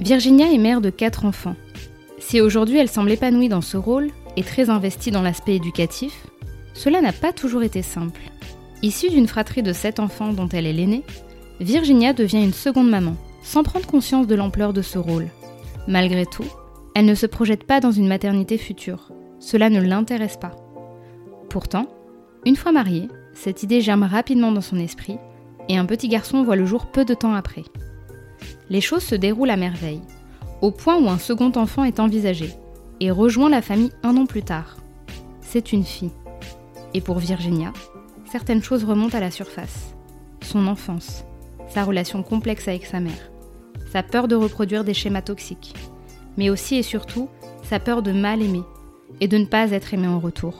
[0.00, 1.56] Virginia est mère de quatre enfants.
[2.18, 6.26] Si aujourd'hui elle semble épanouie dans ce rôle et très investie dans l'aspect éducatif,
[6.74, 8.20] cela n'a pas toujours été simple.
[8.82, 11.02] Issue d'une fratrie de sept enfants dont elle est l'aînée,
[11.60, 15.28] Virginia devient une seconde maman, sans prendre conscience de l'ampleur de ce rôle.
[15.88, 16.44] Malgré tout,
[16.94, 19.12] elle ne se projette pas dans une maternité future.
[19.40, 20.56] Cela ne l'intéresse pas.
[21.48, 21.86] Pourtant,
[22.44, 25.16] une fois mariée, cette idée germe rapidement dans son esprit
[25.70, 27.64] et un petit garçon voit le jour peu de temps après
[28.68, 30.02] les choses se déroulent à merveille,
[30.60, 32.50] au point où un second enfant est envisagé
[33.00, 34.76] et rejoint la famille un an plus tard.
[35.40, 36.12] C'est une fille.
[36.94, 37.72] Et pour Virginia,
[38.30, 39.94] certaines choses remontent à la surface.
[40.42, 41.24] Son enfance,
[41.68, 43.30] sa relation complexe avec sa mère,
[43.92, 45.74] sa peur de reproduire des schémas toxiques,
[46.36, 47.28] mais aussi et surtout
[47.62, 48.62] sa peur de mal aimer
[49.20, 50.54] et de ne pas être aimée en retour.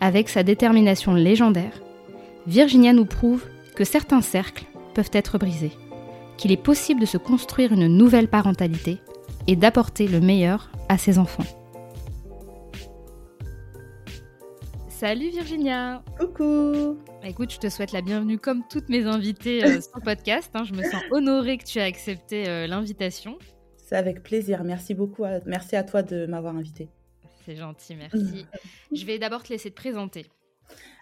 [0.00, 1.82] Avec sa détermination légendaire,
[2.46, 5.72] Virginia nous prouve que certains cercles peuvent être brisés
[6.38, 8.98] qu'il est possible de se construire une nouvelle parentalité
[9.46, 11.44] et d'apporter le meilleur à ses enfants.
[14.88, 19.92] Salut Virginia Coucou Écoute, je te souhaite la bienvenue comme toutes mes invitées euh, sur
[19.96, 20.50] le podcast.
[20.54, 20.64] Hein.
[20.64, 23.38] Je me sens honorée que tu aies accepté euh, l'invitation.
[23.76, 24.64] C'est avec plaisir.
[24.64, 25.24] Merci beaucoup.
[25.46, 26.88] Merci à toi de m'avoir invitée.
[27.44, 28.46] C'est gentil, merci.
[28.92, 30.26] je vais d'abord te laisser te présenter.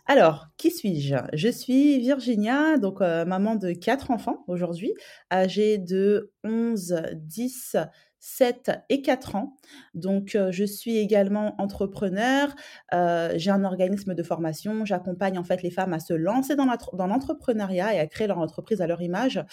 [0.09, 1.17] Alors, qui suis-je?
[1.33, 4.95] Je suis Virginia, donc euh, maman de quatre enfants aujourd'hui,
[5.33, 7.77] âgés de 11, 10,
[8.27, 9.57] 7 et 4 ans.
[9.95, 12.55] Donc, je suis également entrepreneur.
[12.93, 14.85] j'ai un organisme de formation.
[14.85, 16.67] J'accompagne en fait les femmes à se lancer dans
[17.07, 19.45] l'entrepreneuriat et à créer leur entreprise à leur image.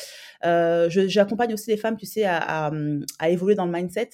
[0.41, 4.09] J'accompagne aussi les femmes, tu sais, à, mmh, évoluer dans le mindset.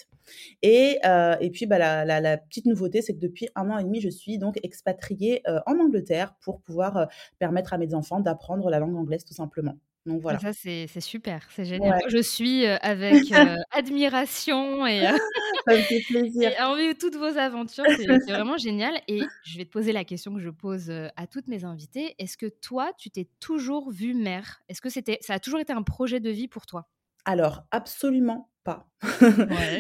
[0.62, 1.00] Et,
[1.40, 4.10] et puis, bah, la, la, petite nouveauté, c'est que depuis un an et demi, je
[4.10, 7.08] suis donc expatriée en Angleterre pour pouvoir
[7.40, 9.78] permettre à mes enfants d'apprendre la langue anglaise tout simplement.
[10.10, 10.40] Donc voilà.
[10.40, 12.02] Ça, c'est super, c'est génial.
[12.08, 13.32] Je suis avec
[13.72, 15.02] admiration et,
[15.68, 16.52] ça me fait plaisir.
[16.52, 17.86] et envie de toutes vos aventures.
[17.96, 19.00] C'est vraiment génial.
[19.08, 22.16] Et je vais te poser la question que je pose à toutes mes invitées.
[22.18, 24.62] Est-ce que toi, tu t'es toujours vue mère?
[24.68, 26.90] Est-ce que c'était, ça a toujours été un projet de vie pour toi?
[27.26, 28.88] Alors, absolument pas.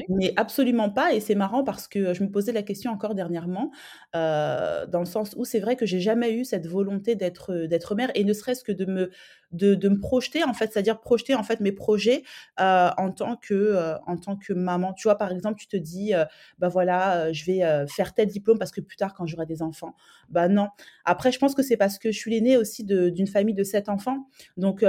[0.09, 1.13] Mais absolument pas.
[1.13, 3.72] Et c'est marrant parce que je me posais la question encore dernièrement,
[4.13, 8.11] dans le sens où c'est vrai que j'ai jamais eu cette volonté d'être d'être mère
[8.16, 9.11] et ne serait-ce que de me
[9.51, 12.23] de, de, me projeter en fait, c'est-à-dire projeter en fait mes projets
[12.57, 14.93] en tant que en tant que maman.
[14.93, 16.13] Tu vois, par exemple, tu te dis,
[16.59, 19.95] bah voilà, je vais faire tel diplôme parce que plus tard quand j'aurai des enfants,
[20.29, 20.69] bah non.
[21.05, 23.89] Après, je pense que c'est parce que je suis l'aînée aussi d'une famille de sept
[23.89, 24.27] enfants,
[24.57, 24.83] donc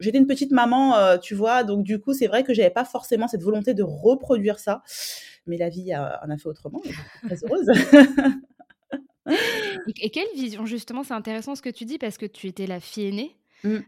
[0.00, 3.28] j'étais une petite maman, tu vois, donc du coup c'est vrai que j'avais pas forcément
[3.28, 4.82] cette volonté de reproduire ça.
[5.46, 6.80] Mais la vie en a fait autrement.
[6.84, 7.66] Je suis très heureuse.
[10.00, 12.80] et quelle vision, justement, c'est intéressant ce que tu dis parce que tu étais la
[12.80, 13.36] fille aînée.
[13.62, 13.78] Mmh.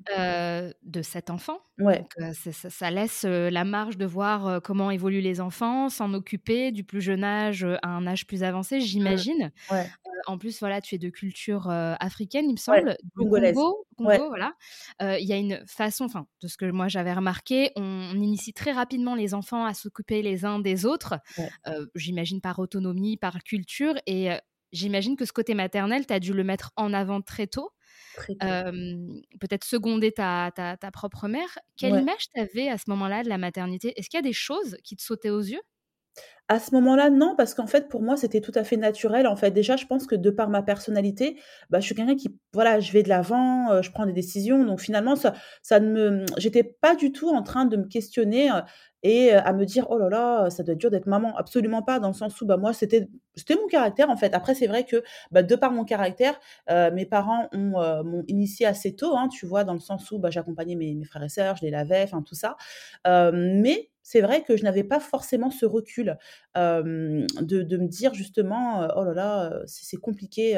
[0.82, 1.58] de cet enfant.
[1.78, 2.04] Ouais.
[2.34, 7.24] ça, laisse la marge de voir comment évoluent les enfants, s'en occuper du plus jeune
[7.24, 8.80] âge à un âge plus avancé, mmh.
[8.80, 9.52] j'imagine.
[9.70, 9.86] Ouais.
[10.26, 13.52] en plus, voilà, tu es de culture africaine, il me semble, ouais.
[13.96, 14.54] Congo, voilà.
[15.00, 18.72] Il y a une façon, enfin, de ce que moi j'avais remarqué, on, initie très
[18.72, 21.14] rapidement les enfants à s'occuper les uns des autres.
[21.94, 24.30] j'imagine par autonomie, par culture, et
[24.72, 27.70] j'imagine que ce côté maternel, tu as dû le mettre en avant très tôt
[29.40, 31.58] peut-être seconder ta, ta, ta, propre mère.
[31.76, 33.98] Quelle image tu avais à ce moment-là de la maternité?
[33.98, 35.62] Est-ce qu'il y a des choses qui te sautaient aux yeux?
[36.48, 39.26] À ce moment-là, non, parce qu'en fait, pour moi, c'était tout à fait naturel.
[39.26, 41.38] En fait, déjà, je pense que de par ma personnalité,
[41.70, 44.62] bah, je suis quelqu'un qui voilà, je vais de l'avant, heu, je prends des décisions,
[44.64, 45.32] donc finalement, ça
[45.62, 45.86] ça ne
[46.20, 48.54] me j'étais pas du tout en train de me questionner, heu
[49.04, 51.34] et heu, à me dire: «Oh là là, ça doit être dur d'être maman».
[51.36, 54.34] Absolument pas, dans le sens où, bah, moi, c'était c'était mon caractère, en fait.
[54.34, 56.38] Après, c'est vrai que, bah, de par mon caractère,
[56.68, 59.64] mes parents m'ont initiée assez tôt, hein, tu vois?
[59.64, 62.22] Dans le sens où, bah, j'accompagnais mes mes frères et sœurs, je les lavais, enfin
[62.22, 62.56] tout ça.
[63.32, 66.18] Mais c'est vrai que je n'avais pas forcément ce recul,
[66.56, 67.26] de
[67.62, 70.54] de me dire justement, «Oh là là, c'est compliqué,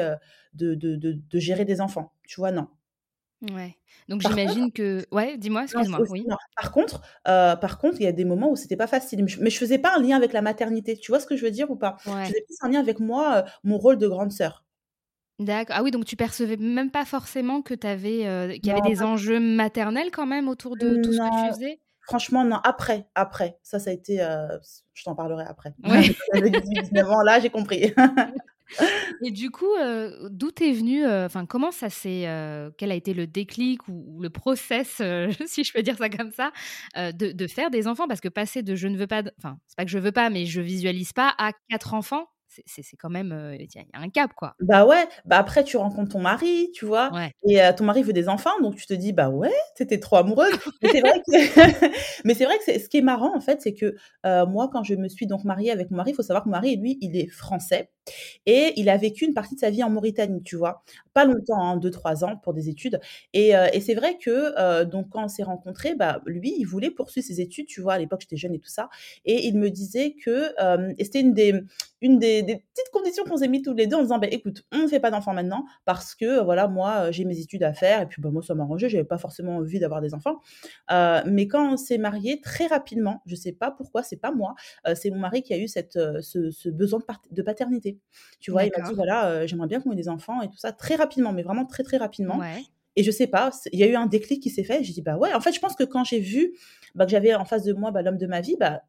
[0.53, 2.13] de de de de gérer des enfants».
[2.27, 2.51] Tu vois?
[2.51, 2.67] Non.
[3.41, 3.75] Ouais,
[4.09, 6.25] donc j'imagine que ouais, dis-moi, excuse-moi, oui?
[6.55, 9.29] par contre, heu, par contre, il y a des moments où c'était pas facile, mais
[9.29, 10.97] je mais je faisais pas un lien avec la maternité.
[10.97, 11.97] Tu vois ce que je veux dire ou pas?
[12.21, 14.65] Je faisais plus un lien avec moi, mon rôle de grande sœur.
[15.39, 18.81] D'acc ah oui, donc tu percevais même pas forcément que tu avais, qu'il y avait
[18.81, 21.81] des enjeux maternels quand même autour de tout ce que tu faisais?
[22.07, 23.57] Franchement non, après, après.
[23.63, 25.73] Ça, ça a été, heu, s je t'en parlerai après.
[25.85, 26.07] Ouais.
[26.09, 27.93] Quand j'avais 18-19 ans, là, j'ai compris.
[29.25, 32.25] Et du coup, heu, d'où t'es venue, heu, enfin comment ça s'est,
[32.77, 35.01] quel a été le déclic ou ou le process,
[35.47, 36.51] si je peux dire ça comme ça,
[36.95, 38.07] de de faire des enfants?
[38.07, 40.29] Parce que passer de je ne veux pas enfin, c'est pas que je veux pas,
[40.29, 42.27] mais je visualise pas, à 4 enfants,
[42.65, 44.55] c'est quand même, il y a il y a un cap, quoi.
[44.61, 47.11] Bah ouais, bah après tu rencontres ton mari, tu vois?
[47.13, 47.31] Ouais.
[47.47, 50.53] Et ton mari veut des enfants, donc tu te dis: «Bah ouais, es trop amoureuse».
[50.81, 51.31] Mais c'est vrai que
[52.25, 53.95] mais c'est vrai que c'est ce qui est marrant en fait, c'est que,
[54.45, 56.55] moi quand je me suis donc mariée avec mon mari, il faut savoir que mon
[56.55, 57.89] mari, lui, il est français
[58.45, 60.83] et il a vécu une partie de sa vie en Mauritanie, tu vois?
[61.13, 62.99] Pas longtemps, hein, 2-3 ans pour des études
[63.33, 66.91] et et c'est vrai que, heu, donc quand on s'est rencontrés, bah, lui, il voulait
[66.91, 67.93] poursuivre ses études, tu vois?
[67.93, 68.89] À l'époque, j'étais jeune et tout ça
[69.25, 71.33] et il me disait que, hem et c'était une
[72.19, 74.87] des petites conditions qu'on s'est mis tous les 2 en disant: «Beh écoute, on ne
[74.87, 78.21] fait pas d'enfants maintenant parce que, voilà, moi, j'ai mes études à faire et puis,
[78.21, 80.39] bah, moi ça m'arrangeait, j'avais pas forcément envie d'avoir des enfants».
[81.25, 84.55] Mais quand on s'est mariés, très rapidement, je sais pas pourquoi, c'est pas moi,
[84.95, 86.99] c'est mon mari qui a eu cette, ce besoin
[87.31, 87.94] de paternité.
[88.39, 88.65] Tu vois?
[88.65, 88.93] Il m'a dit.
[88.95, 91.65] «Voilà, heu, j'aimerais bien qu'on ait des enfants» et tout ça, très rapidement, mais vraiment
[91.65, 92.65] très, très rapidement Ouais.
[92.97, 95.01] et je sais pas, il y a eu un déclic qui s'est fait j'ai dit:
[95.01, 95.33] «Bah ouais».
[95.33, 96.53] En fait, je pense que quand j'ai vu,
[96.95, 98.83] bah, que j'avais en face de moi, bah, l'homme de ma vie, bah,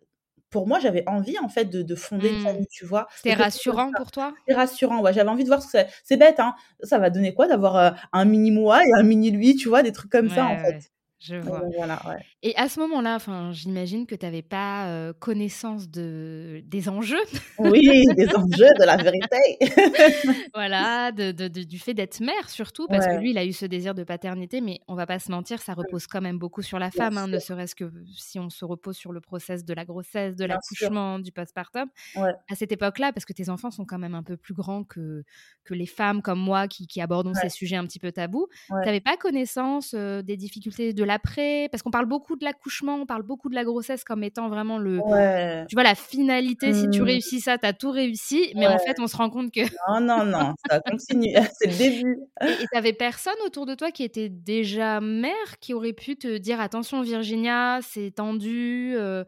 [0.51, 2.41] pour moi, j'avais envie en fait de de fonder une Mmh.
[2.41, 3.09] famille, tu vois?
[3.15, 4.35] C'était rassurant pour toi?
[4.47, 7.35] C'était rassurant, ouais, j'avais envie de voir ce que c'est bête, hein, ça va donner
[7.35, 9.83] quoi d'avoir, heu, un mini moi et un mini lui, tu vois?
[9.83, 10.91] Des trucs comme Ouais, ça, en ouais, fait.
[11.19, 11.61] Je vois.
[11.61, 12.19] donc voilà, ouais.
[12.43, 17.17] Et à ce moment-là, enfin, j'imagine que tu avais pas, connaissance de des enjeux.
[17.59, 19.37] Oui, des enjeux, de la vérité.
[20.55, 23.53] Voilà, de de de du fait d'être mère surtout, parce que lui, il a eu
[23.53, 25.79] ce désir de paternité, mais on va pas se mentir, ça Mmh.
[25.81, 28.65] repose quand même beaucoup sur la Bien femme, hein, ne serait-ce que si on se
[28.65, 31.89] repose sur le process de la grossesse, de l'accouchement, du postpartum.
[32.15, 32.33] Ouais.
[32.51, 35.25] À cette époque-là, parce que tes enfants sont quand même un peu plus grands que
[35.65, 38.49] que les femmes comme moi qui qui abordons ces sujets un petit peu tabous.
[38.69, 38.89] Tu Ouais.
[38.89, 41.69] avais pas connaissance, des difficultés de l'après?
[41.71, 44.79] Parce qu'on parle beaucoup de l'accouchement, on parle beaucoup de la grossesse comme étant vraiment
[44.79, 45.67] le Ouais.
[45.69, 47.05] tu vois, la finalité, si tu Mmh.
[47.05, 50.01] réussis ça, tu as tout réussi, mais en fait, on se rend compte que Non,
[50.01, 52.19] non, non, ça continue, c'est le début.
[52.45, 56.17] Et et tu avais personne autour de toi qui était déjà mère, qui aurait pu
[56.17, 59.25] te dire: «Attention Virginia, c'est tendu, heu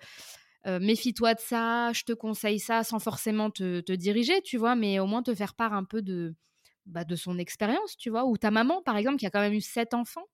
[0.67, 4.77] heu, méfie-toi de ça, je te conseille ça», sans forcément te te diriger, tu vois?
[4.77, 6.35] Mais au moins te faire part un peu de,
[6.87, 8.27] bah, de son expérience, tu vois?
[8.27, 10.27] Ou ta maman, par exemple, qui a quand même eu 7 enfants?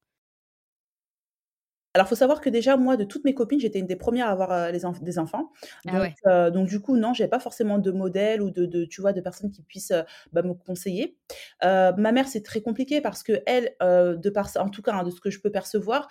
[1.97, 4.31] Alors, faut savoir que déjà, moi, de toutes mes copines, j'étais une des 1res à
[4.33, 5.53] avoir, les enf des enfants.
[5.87, 6.17] Ah ouais.
[6.27, 9.13] heu, donc du coup, non, j'avais pas forcément de modèle ou de de tu vois,
[9.13, 10.03] de personnes qui puissent, heu,
[10.33, 11.17] bah, me conseiller.
[11.63, 15.11] Ma mère, c'est très compliqué parce qu'elle, heu, de par en tout cas, hein, de
[15.11, 16.09] ce que je peux percevoir,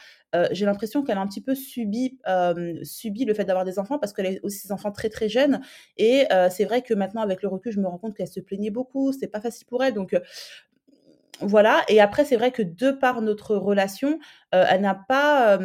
[0.51, 2.17] j'ai l'impression qu'elle a un petit peu subi,
[2.83, 5.59] subi le fait d'avoir des enfants parce qu'elle a aussi ses enfants très, très jeunes
[5.97, 8.71] et c'est vrai que maintenant, avec le recul, je me rends compte qu'elle se plaignait
[8.71, 10.15] beaucoup, c'était pas facile pour elle donc
[11.43, 14.13] voilà et après, c'est vrai que de par notre relation,
[14.53, 15.57] heu, elle n'a pas,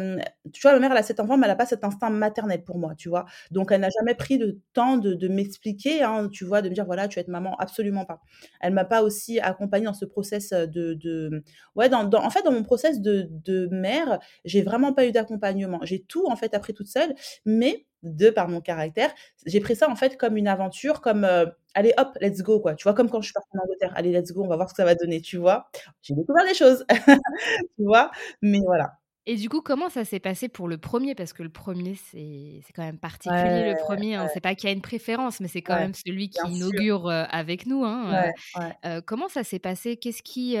[0.53, 2.63] tu vois, ma mère, elle a 7 enfants, mais elle a pas cet instinct maternel
[2.63, 3.25] pour moi, tu vois?
[3.51, 6.73] Donc elle n'a jamais pris le temps de de m'expliquer, hein, tu vois, de me
[6.75, 8.21] dire: «Voilà, tu vas être maman», absolument pas.
[8.61, 11.43] Elle m'a pas aussi accompagnée dans ce process, de de,
[11.75, 15.79] ouais, en fait, dans mon process de de mère, j'ai vraiment pas eu d'accompagnement.
[15.83, 17.13] J'ai tout, en fait, appris toute seule,
[17.45, 19.13] mais de par mon caractère,
[19.45, 22.75] j'ai pris ça, en fait, comme une aventure, comme, heu: «Allez hop, let's go», quoi,
[22.75, 22.93] tu vois?
[22.93, 24.77] Comme quand je suis partie en Angleterre: «Allez, let's go, on va voir ce que
[24.81, 25.69] ça va donner», tu vois?
[26.01, 26.85] J'ai découvert des choses,
[27.77, 28.11] tu vois?
[28.41, 28.93] Mais voilà.
[29.25, 31.13] Et du coup, comment ça s'est passé pour le 1er?
[31.13, 34.27] Parce que le 1er, c'est c'est quand même particulier, Ouais, le 1er, hein.
[34.27, 34.33] ouais.
[34.33, 37.07] C'est pas qu'il y a une préférence, mais c'est quand Ouais, même celui qui inaugure,
[37.09, 39.97] heu, avec nous, hein, Ouais, heu, comment ça s'est passé?
[39.97, 40.57] Qu'est-ce qui,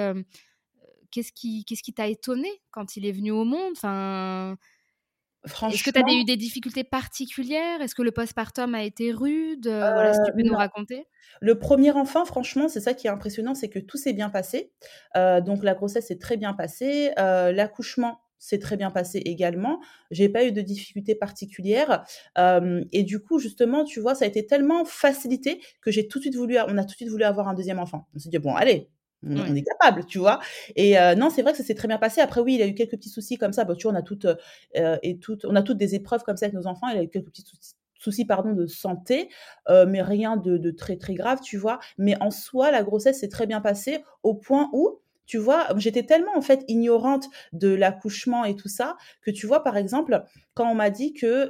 [1.11, 3.73] qu'est-ce qui qu'est-ce qui t'a étonné quand il est venu au monde?
[3.75, 4.57] Enfin
[5.67, 7.81] est-ce que tu as eu des difficultés particulières?
[7.81, 9.67] Est-ce que le postpartum a été rude?
[9.67, 11.05] Heu, voilà, si tu peux nous raconter?
[11.41, 14.71] Le 1er enfant, franchement, c'est ça qui est impressionnant, c'est que tout s'est bien passé.
[15.17, 19.81] Heu, donc la grossesse s'est très bien passée, heu, l'accouchement s'est très bien passé également.
[20.11, 22.05] J'ai pas eu de difficultés particulières.
[22.91, 26.23] et du coup, justement, tu vois, ça a été tellement facilité que j'ai tout de
[26.23, 28.07] suite voulu, on a tout de suite voulu avoir un deuxième enfant.
[28.15, 28.89] On s'est dit, bon, allez,
[29.25, 30.39] on, est capable, tu vois?
[30.75, 32.21] Et non, c'est vrai que ça s'est très bien passé.
[32.21, 33.65] Après, oui, il a eu quelques petits soucis comme ça.
[33.65, 34.27] Bah, tu vois, on a toutes,
[34.75, 36.87] et toutes, on a toutes des épreuves comme ça avec nos enfants.
[36.89, 37.45] Il a eu quelques petits
[37.99, 39.29] soucis pardon, de santé,
[39.67, 41.79] mais rien de, de, très très grave, tu vois?
[41.97, 46.01] Mais en soi, la grossesse s'est très bien passée au point où tu vois, j'étais
[46.01, 50.23] tellement en fait ignorante de l'accouchement et tout ça que tu vois, par exemple,
[50.55, 51.47] quand on m'a dit que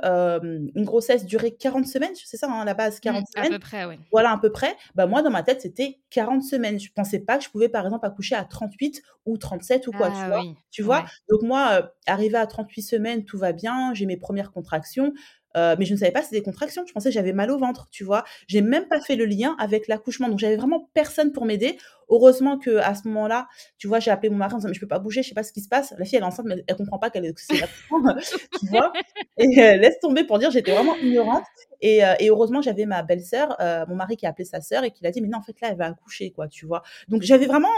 [0.75, 3.53] une grossesse durait 40 semaines, c'est ça hein, à la base, 40 semaines.
[3.53, 3.95] À peu près, oui.
[4.11, 4.75] Voilà, à peu près.
[4.95, 6.77] Bah, moi, dans ma tête, c'était 40 semaines.
[6.77, 10.09] Je pensais pas que je pouvais, par exemple, accoucher à 38 ou 37 ou quoi,
[10.09, 10.43] tu ah vois.
[10.71, 11.05] Tu vois?
[11.29, 15.13] Donc, moi, arrivé à 38 semaines, tout va bien, j'ai mes premières contractions.
[15.57, 16.83] Euh, mais je ne savais pas c'était des contractions.
[16.87, 18.23] Je pensais j'avais mal au ventre, tu vois.
[18.47, 20.29] J'ai même pas fait le lien avec l'accouchement.
[20.29, 21.77] Donc j'avais vraiment personne pour m'aider.
[22.09, 24.79] Heureusement que à ce moment-là, tu vois, j'ai appelé mon mari en disant mais je
[24.79, 25.93] peux pas bouger, je sais pas ce qui se passe.
[25.97, 27.33] La fille elle est enceinte mais elle comprend pas qu'elle est
[28.59, 28.93] tu vois.
[29.37, 31.45] Et euh, laisse tomber pour dire j'étais vraiment ignorante.
[31.81, 33.55] Et, euh, heureusement j'avais ma belle-sœur,
[33.87, 35.59] mon mari qui a appelé sa sœur et qui l'a dit mais non en fait
[35.61, 36.83] là elle va accoucher quoi, tu vois.
[37.07, 37.69] Donc j'avais vraiment,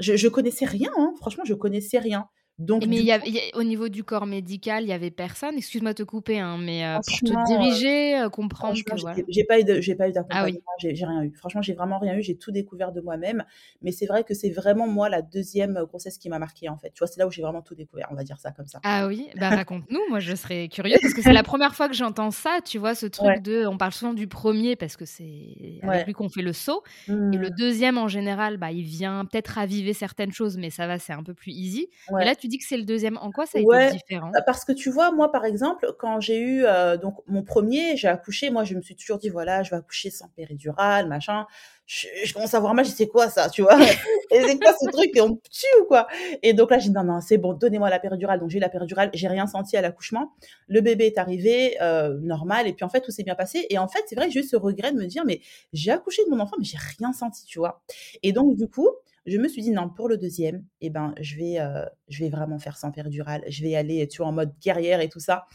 [0.00, 0.90] je, je connaissais rien.
[0.96, 1.12] Hein.
[1.18, 2.28] Franchement je connaissais rien
[2.58, 3.20] mais il y a,
[3.54, 5.56] au niveau du corps médical, il y avait personne.
[5.56, 8.96] Excuse-moi de te couper, hein, mais euh, pour te diriger, euh, comprendre que
[9.28, 11.32] j'ai pas eu j'ai pas eu d'accompagnement, ah j'ai rien eu.
[11.34, 12.22] Franchement, j'ai vraiment rien eu.
[12.22, 13.44] J'ai tout découvert de moi-même.
[13.80, 16.90] Mais c'est vrai que c'est vraiment moi la deuxième grossesse qui m'a marquée en fait.
[16.90, 18.08] Tu vois, c'est là où j'ai vraiment tout découvert.
[18.10, 18.80] On va dire ça comme ça.
[18.84, 20.00] Ah oui, bah raconte-nous.
[20.08, 22.58] moi, je serais curieuse parce que c'est la première fois que j'entends ça.
[22.64, 26.12] Tu vois, ce truc de, on parle souvent du premier parce que c'est avec lui
[26.12, 27.54] qu'on fait le saut, et le mmh.
[27.58, 31.22] deuxième en général, bah il vient peut-être raviver certaines choses, mais ça va, c'est un
[31.22, 31.88] peu plus easy.
[32.20, 33.16] Et là, tu dis que c'est le deuxième.
[33.18, 34.30] En quoi ça a été différent?
[34.34, 37.96] bah, Parce que tu vois, moi, par exemple, quand j'ai eu euh, donc mon premier,
[37.96, 38.50] j'ai accouché.
[38.50, 41.46] Moi, je me suis toujours dit, voilà, je vais accoucher sans péridurale, machin.
[41.86, 43.78] Je, commence à voir mal, je sais quoi ça, tu vois?
[44.32, 45.10] Et c'est quoi ce truc?
[45.20, 46.08] On me tue ou quoi?
[46.42, 48.40] Et donc là, j'ai dit, non, non, c'est bon, donnez-moi la péridurale.
[48.40, 50.32] Donc j'ai eu la péridurale, j'ai rien senti à l'accouchement.
[50.66, 52.66] Le bébé est arrivé, euh, normal.
[52.66, 53.66] Et puis en fait, tout s'est bien passé.
[53.70, 55.40] Et en fait, c'est vrai que j'ai eu ce regret de me dire, mais
[55.72, 57.82] j'ai accouché de mon enfant, mais j'ai rien senti, tu vois?
[58.24, 58.88] Et donc, du coup,
[59.26, 62.30] je me suis dit non, pour le deuxième, eh ben, je vais, euh, je vais
[62.30, 63.44] vraiment faire sans péridurale.
[63.48, 65.46] Je vais aller, tu vois, en mode guerrière et tout ça.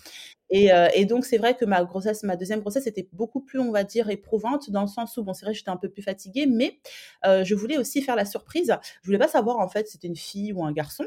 [0.50, 3.60] Et, euh, et donc, c'est vrai que ma grossesse, ma deuxième grossesse était beaucoup plus,
[3.60, 6.02] on va dire, éprouvante dans le sens où, bon, c'est vrai, j'étais un peu plus
[6.02, 6.80] fatiguée, mais
[7.26, 8.74] euh, je voulais aussi faire la surprise.
[9.02, 11.06] Je voulais pas savoir, en fait, si c'était une fille ou un garçon.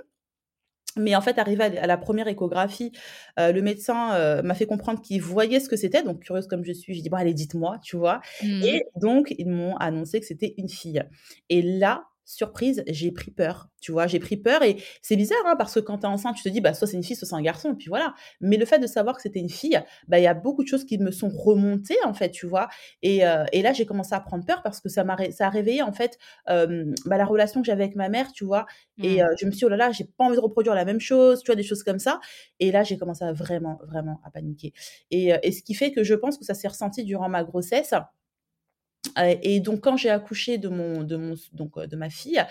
[0.96, 2.90] Mais en fait, arrivé à la première échographie,
[3.38, 6.02] le médecin m'a fait comprendre qu'il voyait ce que c'était.
[6.02, 8.20] Donc, curieuse comme je suis, j'ai dit, bon, allez, dites-moi, tu vois.
[8.42, 8.62] Mmh.
[8.64, 11.00] Et donc, ils m'ont annoncé que c'était une fille.
[11.48, 13.68] Et là, surprise, j'ai pris peur.
[13.80, 16.36] Tu vois, j'ai pris peur et c'est bizarre hein, parce que quand tu es enceinte,
[16.36, 18.14] tu te dis bah soit c'est une fille, soit c'est un garçon, puis voilà.
[18.40, 20.68] Mais le fait de savoir que c'était une fille, bah il y a beaucoup de
[20.68, 22.68] choses qui me sont remontées en fait, tu vois.
[23.02, 25.50] Et, euh, et là j'ai commencé à prendre peur parce que ça m'a ça a
[25.50, 26.66] réveillé en fait bah,
[27.16, 28.66] la relation que j'avais avec ma mère, tu vois.
[29.02, 29.20] Et mmh.
[29.20, 31.00] euh, je me suis dit oh là là, j'ai pas envie de reproduire la même
[31.00, 32.20] chose, tu vois, des choses comme ça.
[32.58, 34.72] Et là j'ai commencé à vraiment vraiment à paniquer.
[35.10, 37.44] Et, euh, et ce qui fait que je pense que ça s'est ressenti durant ma
[37.44, 37.94] grossesse
[39.42, 42.44] et donc quand j'ai accouché de mon de mon donc de ma fille,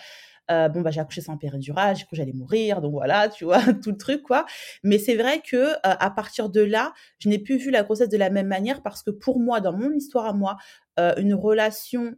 [0.50, 3.62] bon bah j'ai accouché sans péridurale, j'ai cru que j'allais mourir, donc voilà, tu vois
[3.74, 4.46] tout le truc quoi.
[4.84, 8.18] Mais c'est vrai que à partir de là, je n'ai plus vu la grossesse de
[8.18, 10.58] la même manière parce que pour moi, dans mon histoire à moi,
[10.98, 12.16] une relation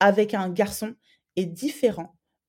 [0.00, 0.94] avec un garçon
[1.36, 1.42] est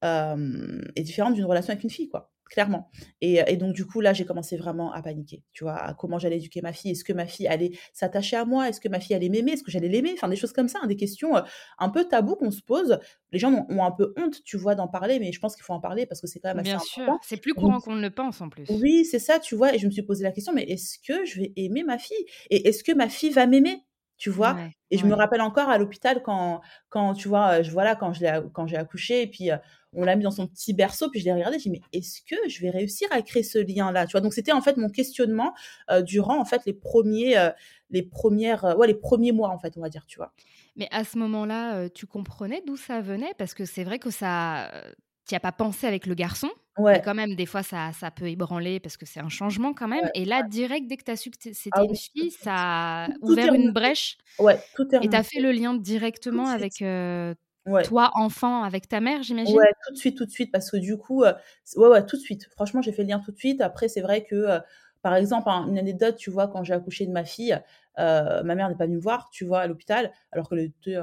[0.04, 2.90] est différente d'une relation avec une fille quoi clairement.
[3.22, 6.38] Et, donc, du coup, là, j'ai commencé vraiment à paniquer, tu vois, à comment j'allais
[6.38, 6.92] éduquer ma fille.
[6.92, 8.70] Est-ce que ma fille allait s'attacher à moi?
[8.70, 9.54] Est-ce que ma fille allait m'aimer?
[9.54, 10.12] Est-ce que j'allais l'aimer?
[10.14, 11.34] Enfin, des choses comme ça, hein, des questions
[11.80, 13.00] un peu tabous qu'on se pose.
[13.32, 15.74] Les gens ont, un peu honte, tu vois, d'en parler, mais je pense qu'il faut
[15.74, 18.02] en parler parce que c'est quand même assez Bien sûr, c'est plus courant qu'on ne
[18.02, 18.66] le pense en plus.
[18.70, 21.26] Oui, c'est ça, tu vois, et je me suis posé la question, mais est-ce que
[21.26, 22.26] je vais aimer ma fille?
[22.50, 23.84] Et est-ce que ma fille va m'aimer?
[24.18, 24.58] Tu vois?
[24.90, 28.48] Et je me rappelle encore à l'hôpital quand quand tu vois je voilà quand je
[28.50, 29.50] quand j'ai accouché et puis
[29.94, 32.22] on l'a mis dans son petit berceau, puis je l'ai regardé, j'ai dit, mais est-ce
[32.22, 34.06] que je vais réussir à créer ce lien-là?
[34.06, 35.54] Tu vois, donc c'était en fait mon questionnement
[35.90, 37.50] euh, durant en fait les premiers, euh,
[37.90, 40.34] les premières, ouais, les premiers mois en fait, on va dire, tu vois?
[40.76, 43.34] Mais à ce moment-là, tu comprenais d'où ça venait?
[43.38, 44.70] Parce que c'est vrai que ça,
[45.28, 46.50] tu n'y as pas pensé avec le garçon.
[46.78, 46.94] Ouais.
[46.94, 49.88] Mais quand même, des fois, ça, ça peut ébranler parce que c'est un changement quand
[49.88, 50.10] même.
[50.14, 53.08] et là, direct, dès que tu as su que c'était ah une fille, ça a
[53.22, 54.18] ouvert une brèche.
[54.40, 56.84] Ouais, tout est Et tu as fait le lien directement avec
[57.84, 59.58] toi, enfant, avec ta mère, j'imagine?
[59.58, 61.34] Ouais, tout de suite, tout de suite, parce que du coup, euh,
[61.76, 62.48] ouais, ouais, tout de suite.
[62.52, 63.62] Franchement, j'ai fait le lien tout de suite.
[63.62, 64.60] Après, c'est vrai que, euh,
[65.02, 67.60] par exemple, une anecdote, tu vois, quand j'ai accouché de ma fille,
[68.00, 70.98] euh, ma mère n'est pas venue me voir, tu vois, à l'hôpital, alors qu'elle était,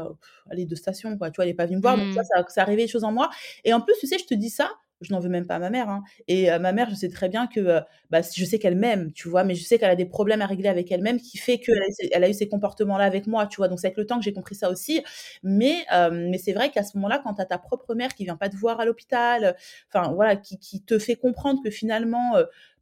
[0.51, 1.97] elle est de station, quoi, tu vois, elle n'est pas venue me voir.
[1.97, 3.31] Donc, ça, ça, ça arrivait des choses en moi.
[3.65, 4.71] Et en plus, tu sais, je te dis ça,
[5.01, 5.89] je n'en veux même pas à ma mère.
[5.89, 6.03] Hein.
[6.29, 9.45] Et ma mère, je sais très bien que, bah, je sais qu'elle m'aime, tu vois,
[9.45, 11.87] mais je sais qu'elle a des problèmes à régler avec elle-même qui fait qu'elle a,
[12.13, 13.69] elle a eu ces comportements-là avec moi, tu vois.
[13.69, 15.03] Donc c'est avec le temps que j'ai compris ça aussi.
[15.43, 18.37] Mais, mais c'est vrai qu'à ce moment-là, quand tu as ta propre mère qui vient
[18.37, 19.57] pas te voir à l'hôpital,
[19.93, 22.35] enfin voilà, qui, qui, te fait comprendre que finalement,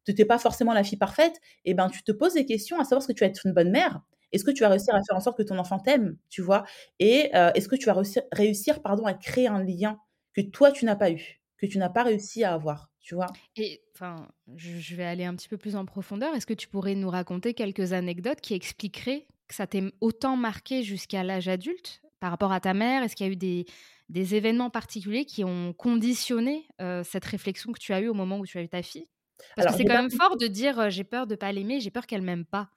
[0.04, 2.85] tu n'étais pas forcément la fille parfaite, et ben, tu te poses des questions à
[2.85, 4.00] savoir ce que tu vas être une bonne mère?
[4.32, 6.64] Est-ce que tu vas réussir à faire en sorte que ton enfant t'aime, tu vois?
[6.99, 9.99] Et est-ce que tu vas réussir, réussir pardon, à créer un lien
[10.35, 13.38] que toi, tu n'as pas eu, que tu n'as pas réussi à avoir, tu vois?
[13.56, 16.35] Et enfin, je vais aller un petit peu plus en profondeur.
[16.35, 20.82] Est-ce que tu pourrais nous raconter quelques anecdotes qui expliqueraient que ça t'ait autant marqué
[20.82, 23.02] jusqu'à l'âge adulte par rapport à ta mère?
[23.02, 23.66] Est-ce qu'il y a eu des,
[24.09, 26.66] des événements particuliers qui ont conditionné
[27.04, 29.12] cette réflexion que tu as eue au moment où tu as eu ta fille?
[29.56, 32.06] Parce que c'est quand même fort de dire j'ai peur de pas l'aimer, j'ai peur
[32.06, 32.68] qu'elle m'aime pas.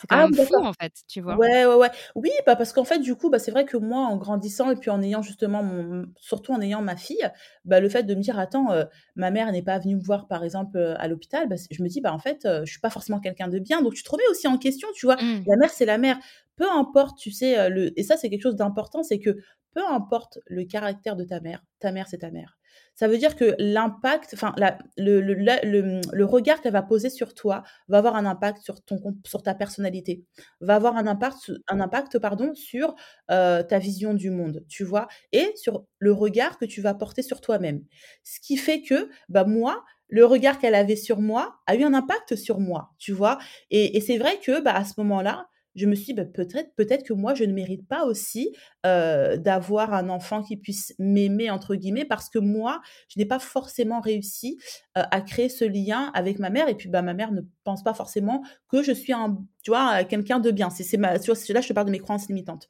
[0.00, 1.36] C'est quand ah même fou en fait, tu vois?
[1.36, 1.90] Ouais, ouais, ouais.
[2.14, 4.76] Oui, bah, parce qu'en fait, du coup, bah, c'est vrai que moi, en grandissant et
[4.76, 7.28] puis en ayant justement mon surtout en ayant ma fille,
[7.64, 8.68] bah, le fait de me dire: «Attends,
[9.16, 12.00] ma mère n'est pas venue me voir, par exemple, à l'hôpital», bah, je me dis:
[12.00, 13.82] «Bah, en fait, je suis pas forcément quelqu'un de bien».
[13.82, 15.16] Donc tu te remets aussi en question, tu vois?
[15.16, 15.44] Mmh.
[15.46, 16.18] La mère, c'est la mère.
[16.56, 19.36] Peu importe, tu sais, le et ça, c'est quelque chose d'important, c'est que
[19.74, 22.58] peu importe le caractère de ta mère, ta mère, c'est ta mère.
[22.94, 24.54] Ça veut dire que l'impact, enfin,
[24.96, 28.98] le, le, le, regard qu'elle va poser sur toi va avoir un impact sur, ton,
[29.24, 30.24] sur ta personnalité,
[30.60, 32.94] va avoir un impact, un impact pardon, sur
[33.30, 37.22] euh, ta vision du monde, tu vois, et sur le regard que tu vas porter
[37.22, 37.82] sur toi-même.
[38.24, 41.94] Ce qui fait que, bah, moi, le regard qu'elle avait sur moi a eu un
[41.94, 43.38] impact sur moi, tu vois.
[43.70, 46.74] Et, et c'est vrai que, bah, à ce moment-là, je me suis dit, bah, peut-être
[46.76, 51.74] peut-être que moi, je ne mérite pas aussi d'avoir un enfant qui puisse m'aimer, entre
[51.74, 54.58] guillemets, parce que moi, je n'ai pas forcément réussi
[54.94, 56.68] à créer ce lien avec ma mère.
[56.68, 60.04] Et puis, bah, ma mère ne pense pas forcément que je suis un, tu vois,
[60.04, 60.70] quelqu'un de bien.
[60.70, 62.68] C'est, ma, tu vois, là, je te parle de mes croyances limitantes.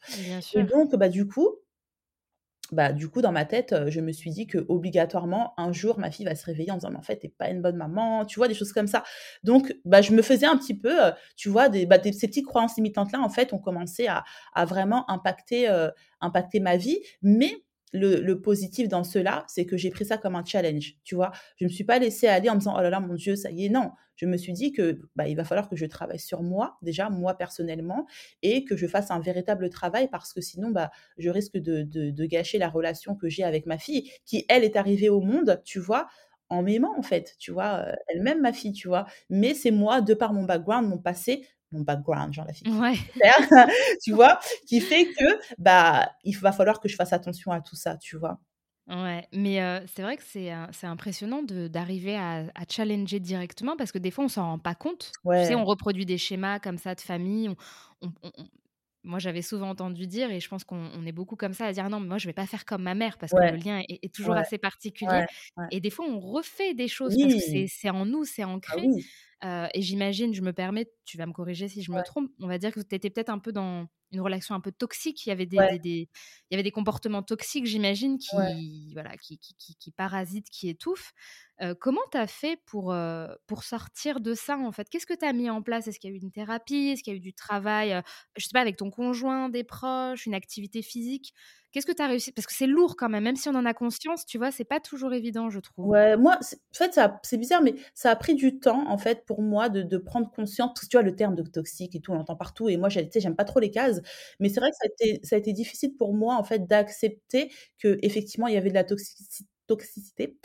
[0.55, 1.49] Et donc, bah, du coup,
[2.73, 6.11] bah, du coup, dans ma tête, je me suis dit que obligatoirement, un jour, ma
[6.11, 8.39] fille va se réveiller en disant, mais en fait, t'es pas une bonne maman, tu
[8.39, 9.05] vois, des choses comme ça.
[9.45, 10.97] Donc, bah, je me faisais un petit peu,
[11.37, 14.25] tu vois, des, bah, ces petites croyances limitantes-là, en fait, ont commencé à,
[14.55, 15.69] à vraiment impacter,
[16.21, 16.99] impacter ma vie.
[17.23, 17.53] Mais
[17.93, 21.33] le, positif dans cela, c'est que j'ai pris ça comme un challenge, tu vois.
[21.57, 23.37] Je ne me suis pas laissée aller en me disant, oh là là, mon Dieu,
[23.37, 23.91] ça y est, non.
[24.17, 27.11] Je me suis dit que bah, il va falloir que je travaille sur moi, déjà,
[27.11, 28.07] moi personnellement,
[28.43, 32.59] et que je fasse un véritable travail parce que sinon, bah, je risque de, gâcher
[32.59, 36.09] la relation que j'ai avec ma fille, qui, elle, est arrivée au monde, tu vois,
[36.49, 37.87] en m'aimant, en fait, tu vois.
[38.09, 39.07] Elle m'aime, ma fille, tu vois.
[39.31, 42.95] Mais c'est moi, de par mon background, mon passé, mon background, genre la fille, ouais.
[44.03, 47.77] tu vois, qui fait que bah il va falloir que je fasse attention à tout
[47.77, 48.39] ça, tu vois.
[48.89, 53.99] Ouais, mais c'est vrai que c'est c'est impressionnant d'arriver à, à, challenger directement parce que
[53.99, 55.13] des fois on s'en rend pas compte.
[55.25, 57.49] Tu sais, on reproduit des schémas comme ça de famille.
[58.03, 58.11] On,
[59.05, 61.89] moi, j'avais souvent entendu dire, et je pense qu'on est beaucoup comme ça, à dire
[61.91, 64.13] non, mais moi, je vais pas faire comme ma mère parce que le lien est,
[64.15, 65.25] toujours assez particulier.
[65.71, 68.77] Et des fois, on refait des choses parce que c'est en nous, c'est ah
[69.43, 72.47] ancré et j'imagine, je me permets, tu vas me corriger si je me trompe, on
[72.47, 75.25] va dire que tu étais peut-être un peu dans une relation un peu toxique.
[75.27, 76.09] Il y avait des, des,
[76.51, 81.13] il y avait des comportements toxiques, j'imagine, qui, voilà, qui, qui, qui, parasitent, qui étouffent.
[81.81, 82.95] comment tu as fait pour,
[83.47, 84.89] pour sortir de ça, en fait?
[84.89, 85.89] Qu'est-ce que tu as mis en place?
[85.89, 86.91] Est-ce qu'il y a eu une thérapie?
[86.91, 88.03] Est-ce qu'il y a eu du travail,
[88.37, 91.33] je sais pas, avec ton conjoint, des proches, une activité physique?
[91.73, 92.33] Qu'est-ce que tu as réussi?
[92.33, 94.65] Parce que c'est lourd quand même, même si on en a conscience, tu vois, c'est
[94.65, 95.89] pas toujours évident, je trouve.
[95.89, 99.43] Ouais, moi, en fait, c'est bizarre, mais ça a pris du temps, en fait, pour
[99.43, 102.17] moi de, prendre conscience, parce que tu vois, le terme de toxique et tout, on
[102.17, 104.01] l'entend partout, et moi, tu sais, j'aime pas trop les cases,
[104.41, 106.67] mais c'est vrai que ça a, été, ça a été difficile pour moi, en fait,
[106.67, 110.37] d'accepter que effectivement il y avait de la toxicité toxicité.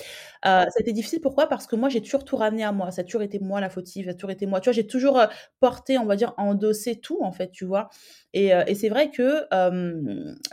[0.45, 1.47] Euh, ça a été difficile, pourquoi?
[1.47, 2.91] Parce que moi, j'ai toujours tout ramené à moi.
[2.91, 4.59] Ça a toujours été moi la fautive, ça a toujours été moi.
[4.61, 5.21] Tu vois, j'ai toujours
[5.59, 7.89] porté, on va dire, endossé tout, en fait, tu vois.
[8.33, 9.45] Et, et c'est vrai que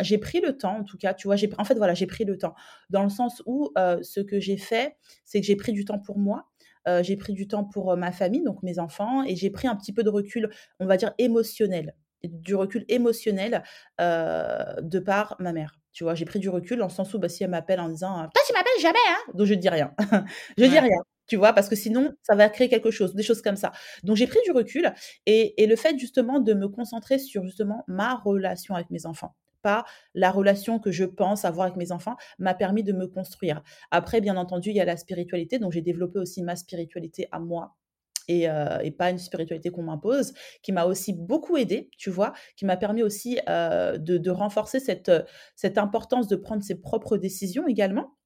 [0.01, 1.37] j'ai pris le temps, en tout cas, tu vois.
[1.59, 2.55] En fait, voilà, j'ai pris le temps.
[2.91, 6.19] Dans le sens où ce que j'ai fait, c'est que j'ai pris du temps pour
[6.19, 6.47] moi.
[7.03, 9.93] j'ai pris du temps pour ma famille, donc mes enfants, et j'ai pris un petit
[9.93, 11.95] peu de recul, on va dire, émotionnel.
[12.25, 13.63] Du recul émotionnel
[14.01, 15.84] de par ma mère.
[15.95, 17.89] Tu vois, j'ai pris du recul dans le sens où bah, si elle m'appelle en
[17.89, 19.95] disant Toi, tu m'appelles jamais, hein Donc, je dis rien.
[20.59, 20.99] je dis rien.
[21.27, 23.73] Tu vois, parce que sinon, ça va créer quelque chose, des choses comme ça.
[24.03, 24.93] Donc, j'ai pris du recul
[25.25, 29.35] et, et le fait justement de me concentrer sur justement ma relation avec mes enfants
[29.63, 33.63] pas la relation que je pense avoir avec mes enfants, m'a permis de me construire.
[33.91, 37.41] Après, bien entendu, il y a la spiritualité, donc j'ai développé aussi ma spiritualité à
[37.41, 37.75] moi
[38.29, 38.47] et,
[38.99, 40.33] pas une spiritualité qu'on m'impose,
[40.63, 45.11] qui m'a aussi beaucoup aidé, tu vois, qui m'a permis aussi de, renforcer cette,
[45.57, 48.17] cette importance de prendre ses propres décisions également.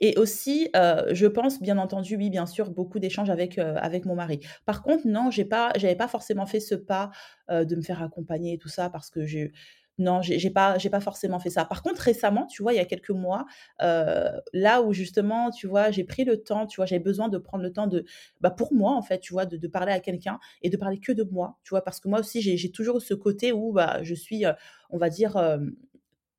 [0.00, 4.40] Et aussi, je pense, bien entendu, oui, bien sûr, beaucoup d'échanges avec, avec mon mari.
[4.66, 7.10] Par contre, non, j'ai pas, pas forcément fait ce pas
[7.50, 9.52] de me faire accompagner et tout ça parce que j'ai
[9.98, 11.64] non, j'ai pas, j'ai pas forcément fait ça.
[11.64, 13.46] Par contre, récemment, tu vois, il y a quelques mois,
[13.80, 17.62] là où justement, tu vois, j'ai pris le temps, tu vois, j'avais besoin de prendre
[17.62, 18.04] le temps de,
[18.40, 21.12] bah, pour moi, en fait, tu vois, de, parler à quelqu'un et de parler que
[21.12, 24.14] de moi, tu vois, parce que moi aussi, j'ai toujours ce côté où bah, je
[24.14, 24.44] suis,
[24.90, 25.36] on va dire,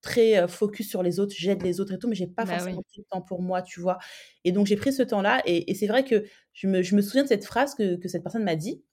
[0.02, 2.82] très, focus sur les autres, j'aide les autres et tout, mais j'ai pas Bah, forcément
[2.82, 2.84] oui.
[2.84, 3.98] pris le temps pour moi, tu vois?
[4.44, 7.02] Et donc j'ai pris ce temps-là et et c'est vrai que je me je me
[7.02, 8.84] souviens de cette phrase que que cette personne m'a dit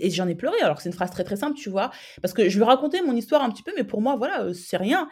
[0.00, 1.90] et j'en ai pleuré alors c'est une phrase très, très simple, tu vois?
[2.22, 4.54] Parce que je lui racontais mon histoire un petit peu, mais pour moi, voilà, heu,
[4.54, 5.08] c'est rien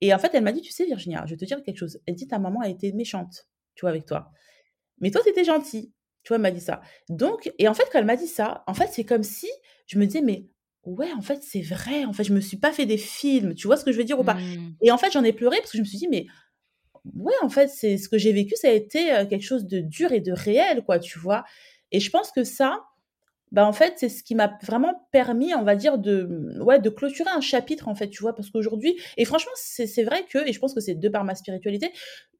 [0.00, 2.00] et en fait, elle m'a dit: «Tu sais Virginia, je vais te dire quelque chose».
[2.06, 4.30] Elle dit: «Ta maman a été méchante, tu vois, avec toi,
[5.00, 5.92] mais toi, tu étais gentille».
[6.22, 6.36] Tu vois?
[6.36, 6.80] Elle m'a dit ça.
[7.08, 9.48] Donc et en fait, quand elle m'a dit ça, en fait, c'est comme si
[9.86, 10.48] je me disais: «Mais
[10.82, 13.54] ouais, en fait, c'est vrai, en fait, je me suis pas fait des films».
[13.54, 14.34] Tu vois ce que je veux dire ou pas?
[14.34, 14.76] Mmh.
[14.82, 16.26] Et en fait, j'en ai pleuré parce que je me suis dit: «Mais
[17.14, 19.80] ouais, en fait, c'est ce que j'ai vécu, ça a été, heu, quelque chose de
[19.80, 21.44] dur et de réel, quoi», tu vois?
[21.92, 22.82] Et je pense que ça,
[23.52, 26.80] bah, en fait, c'est ce qui m'a vraiment permis, on va dire, de, mmh, ouais,
[26.80, 28.34] de clôturer un chapitre, en fait, tu vois?
[28.34, 31.34] Parce qu'aujourd'hui et franchement, c'est vrai que et je pense que c'est de par ma
[31.34, 31.92] spiritualité,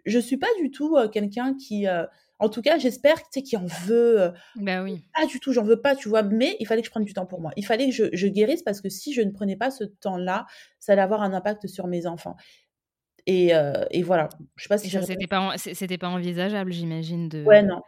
[0.06, 1.86] je suis pas du tout, quelqu'un qui,
[2.40, 5.06] en tout cas, j'espère, tu sais, qui en veut, heu, Bah, oui.
[5.14, 6.22] pas du tout, j'en veux pas, tu vois?
[6.22, 7.52] Mais il fallait que je prenne du temps pour moi.
[7.56, 10.46] Il fallait que je je guérisse parce que si je ne prenais pas ce temps-là,
[10.80, 12.36] ça allait avoir un impact sur mes enfants
[13.26, 13.52] et
[13.92, 14.28] et voilà.
[14.56, 17.80] Je sais pas si c'était pas en c c'était pas envisageable, j'imagine, ouais, de non.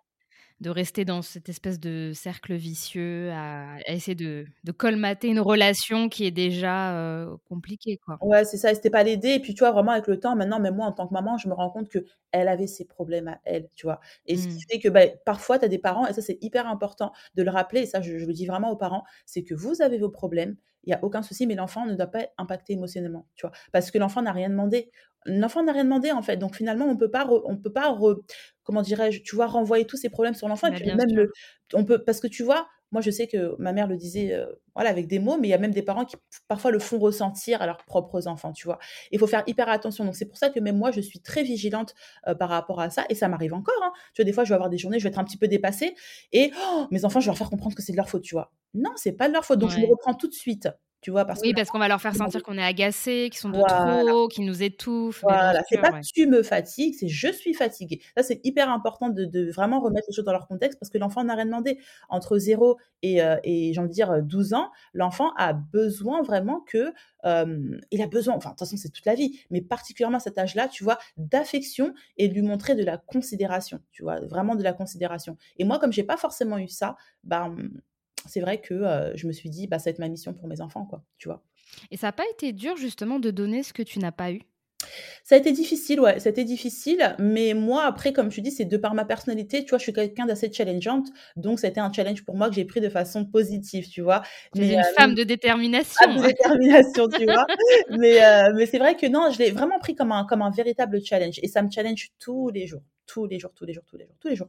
[0.61, 5.41] De rester dans cette espèce de cercle vicieux à à essayer de de colmater une
[5.41, 8.21] relation qui est déjà, compliquée, quoi.
[8.21, 10.35] Ouais, c'est ça et c'était pas l'aider et puis, tu vois, vraiment avec le temps,
[10.35, 13.29] maintenant, même moi, en tant que maman, je me rends compte qu'elle avait ses problèmes
[13.29, 14.01] à elle, tu vois?
[14.27, 14.69] Et ce qui Mmh.
[14.69, 17.51] fait que, bah, parfois, tu as des parents et ça, c'est hyper important de le
[17.51, 20.11] rappeler et ça, je je le dis vraiment aux parents, c'est que vous avez vos
[20.11, 20.57] problèmes,
[20.89, 23.53] il y a aucun souci, mais l'enfant ne doit pas être impacté émotionnellement, tu vois?
[23.73, 24.91] Parce que l'enfant n'a rien demandé.
[25.27, 27.91] L'enfant n'a rien demandé, en fait, donc finalement, on peut pas re on peut pas
[27.93, 28.17] re
[28.65, 29.23] comment dirais-je?
[29.23, 31.33] Tu vois, renvoyer tous ces problèmes sur l'enfant et Bah, même le
[31.75, 34.61] on peut parce que tu vois, moi, je sais que ma mère le disait, heu,
[34.75, 36.17] voilà, avec des mots, mais il y a même des parents qui
[36.49, 38.79] parfois le font ressentir à leurs propres enfants, tu vois?
[39.11, 41.43] Il faut faire hyper attention, donc c'est pour ça que même moi, je suis très
[41.43, 41.95] vigilante,
[42.29, 43.93] heu, par rapport à ça et ça m'arrive encore, hein.
[44.15, 45.49] Tu vois, des fois, je vais avoir des journées, je vais être un petit peu
[45.49, 45.95] dépassée
[46.33, 48.35] et oh, mes enfants, je vais leur faire comprendre que c'est de leur faute, tu
[48.35, 48.53] vois?
[48.75, 50.69] Non, c'est pas de leur faute, donc je me reprends tout de suite,
[51.01, 51.25] tu vois?
[51.25, 53.61] Parce que Oui, parce qu'on va leur faire sentir qu'on est agacés, qu'ils sont de
[53.61, 54.03] Voilà.
[54.03, 55.25] trop, qu'ils nous étouffent.
[55.25, 56.07] Voilà, c'est pas ouais.
[56.15, 58.01] tu me fatigues, c'est je suis fatiguée.
[58.17, 60.99] Ça, c'est hyper important de de vraiment remettre les choses dans leur contexte parce que
[60.99, 61.79] l'enfant n'a rien demandé.
[62.09, 66.61] Entre 0 et et j'ai envie de dire, heu, 12 ans, l'enfant a besoin vraiment
[66.61, 66.93] que,
[67.91, 70.39] il a besoin enfin, de toute façon, c'est toute la vie, mais particulièrement à cet
[70.39, 74.21] âge-là, tu vois, d'affection et de lui montrer de la considération, tu vois?
[74.21, 77.51] Vraiment de la considération et moi, comme j'ai pas forcément eu ça, bah,
[78.29, 80.61] c'est vrai que, je me suis dit: «Bah, ça va être ma mission pour mes
[80.61, 81.43] enfants, quoi», tu vois?
[81.91, 84.41] Et ça a pas été dur, justement, de donner ce que tu n'as pas eu?
[85.25, 88.51] Ça a été difficile, ouais, ça a été difficile, mais moi, après, comme tu dis,
[88.53, 91.93] c'est de par ma personnalité, tu vois, je suis quelqu'un d'assez challengeante, donc été un
[91.93, 94.23] challenge pour moi que j'ai pris de façon positive, tu vois?
[94.55, 96.15] Mais, une heu, femme de détermination.
[96.15, 97.47] de détermination, tu vois?
[97.91, 98.21] Mais,
[98.55, 101.41] mais c'est vrai que non, je l'ai vraiment pris comme un comme un véritable challenge
[101.43, 104.07] et ça me challenge tous les jours, tous les jours, tous les jours, tous les
[104.07, 104.49] jours, tous les jours.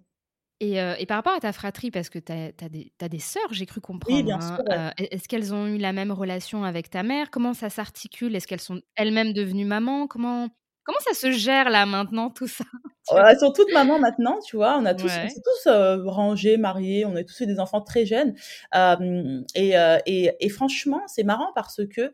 [0.61, 3.09] Et heu et par rapport à ta fratrie, parce que tu as des tu as
[3.09, 6.11] des sœurs, j'ai cru Oui, comprendre, bien hein, est est-ce qu'elles ont eu la même
[6.11, 7.31] relation avec ta mère?
[7.31, 8.35] Comment ça s'articule?
[8.35, 10.07] Est-ce qu'elles sont elles-mêmes devenues mamans?
[10.07, 10.49] Comment
[10.83, 12.65] comment ça se gère là, maintenant, tout ça?
[13.11, 14.77] Elles sont toutes mamans maintenant, tu vois?
[14.77, 18.05] On a tous on tous, heu, rangés, mariés, on a tous eu des enfants très
[18.05, 18.35] jeunes,
[18.73, 22.13] hem et heu et et franchement, c'est marrant parce que,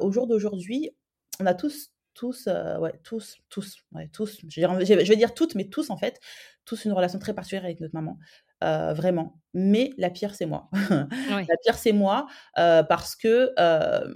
[0.00, 0.90] au jour d'aujourd'hui,
[1.40, 2.46] on a tous tous,
[2.80, 5.68] ouais, tous tous, ouais, tous, je vais dire je vais je vais dire toutes, mais
[5.68, 6.18] tous, en fait,
[6.64, 8.18] tous une relation très particulière avec notre maman,
[8.64, 9.40] heu, vraiment.
[9.54, 10.70] Mais la pire, c'est moi.
[11.48, 12.26] La pire, c'est moi,
[12.58, 14.14] heu, parce que, hem,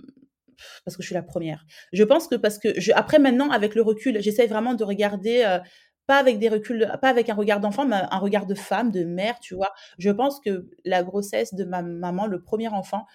[0.85, 1.65] parce que je suis la première.
[1.93, 5.59] Je pense que parce que je après maintenant, avec le recul, j'essaie vraiment de regarder,
[6.07, 9.05] pas avec des reculs pas avec un regard d'enfant, mais un regard de femme, de
[9.05, 9.73] mère, tu vois?
[9.99, 13.07] Je pense que la grossesse de ma maman, le premier enfant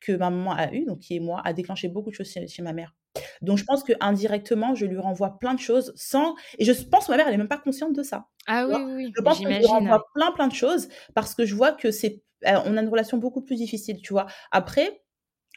[0.00, 2.48] que ma maman a eu, donc qui est moi, a déclenché beaucoup de choses chez
[2.48, 2.94] chez ma mère.
[3.42, 7.12] Donc je pense qu'indirectement, je lui renvoie plein de choses sans et je pense que
[7.12, 9.40] ma mère, elle est même pas consciente de ça, Ah oui, oui, oui, Je pense
[9.40, 12.50] que je lui renvoie plein, plein de choses parce que je vois que c'est heu,
[12.66, 14.26] on a une relation beaucoup plus difficile, tu vois?
[14.52, 15.03] Après,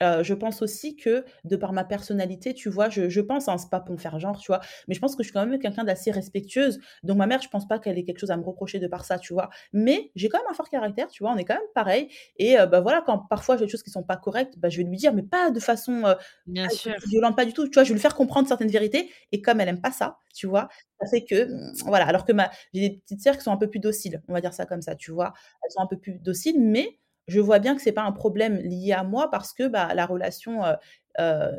[0.02, 3.70] Je pense aussi que, de par ma personnalité, tu vois, je je pense, hein, c'est
[3.70, 4.60] pas pour faire genre, tu vois?
[4.88, 6.80] Mais je pense que je suis quand même quelqu'un d'assez respectueuse.
[7.04, 9.06] Donc ma mère, je pense pas qu'elle ait quelque chose à me reprocher de par
[9.06, 9.50] ça, tu vois?
[9.74, 11.32] Mais j'ai quand même un fort caractère, tu vois?
[11.34, 14.04] On est quand même pareil et bah, voilà, quand parfois j'ai des choses qui sont
[14.04, 16.16] pas correctes, bah, je vais lui dire, mais pas de façon, heu,
[16.48, 16.96] Bien sûr.
[17.06, 17.84] violente, pas du tout, tu vois?
[17.84, 20.70] Je vais lui faire comprendre certaines vérités et comme elle aime pas ça, tu vois?
[21.02, 23.58] Ça fait que, mmh, voilà, alors que ma j'ai des petites sœurs qui sont un
[23.58, 25.34] peu plus dociles, on va dire ça comme ça, tu vois?
[25.64, 28.58] Elles sont un peu plus dociles, mais je vois bien que c'est pas un problème
[28.58, 30.76] lié à moi parce que, bah, la relation, heu,
[31.20, 31.58] hem,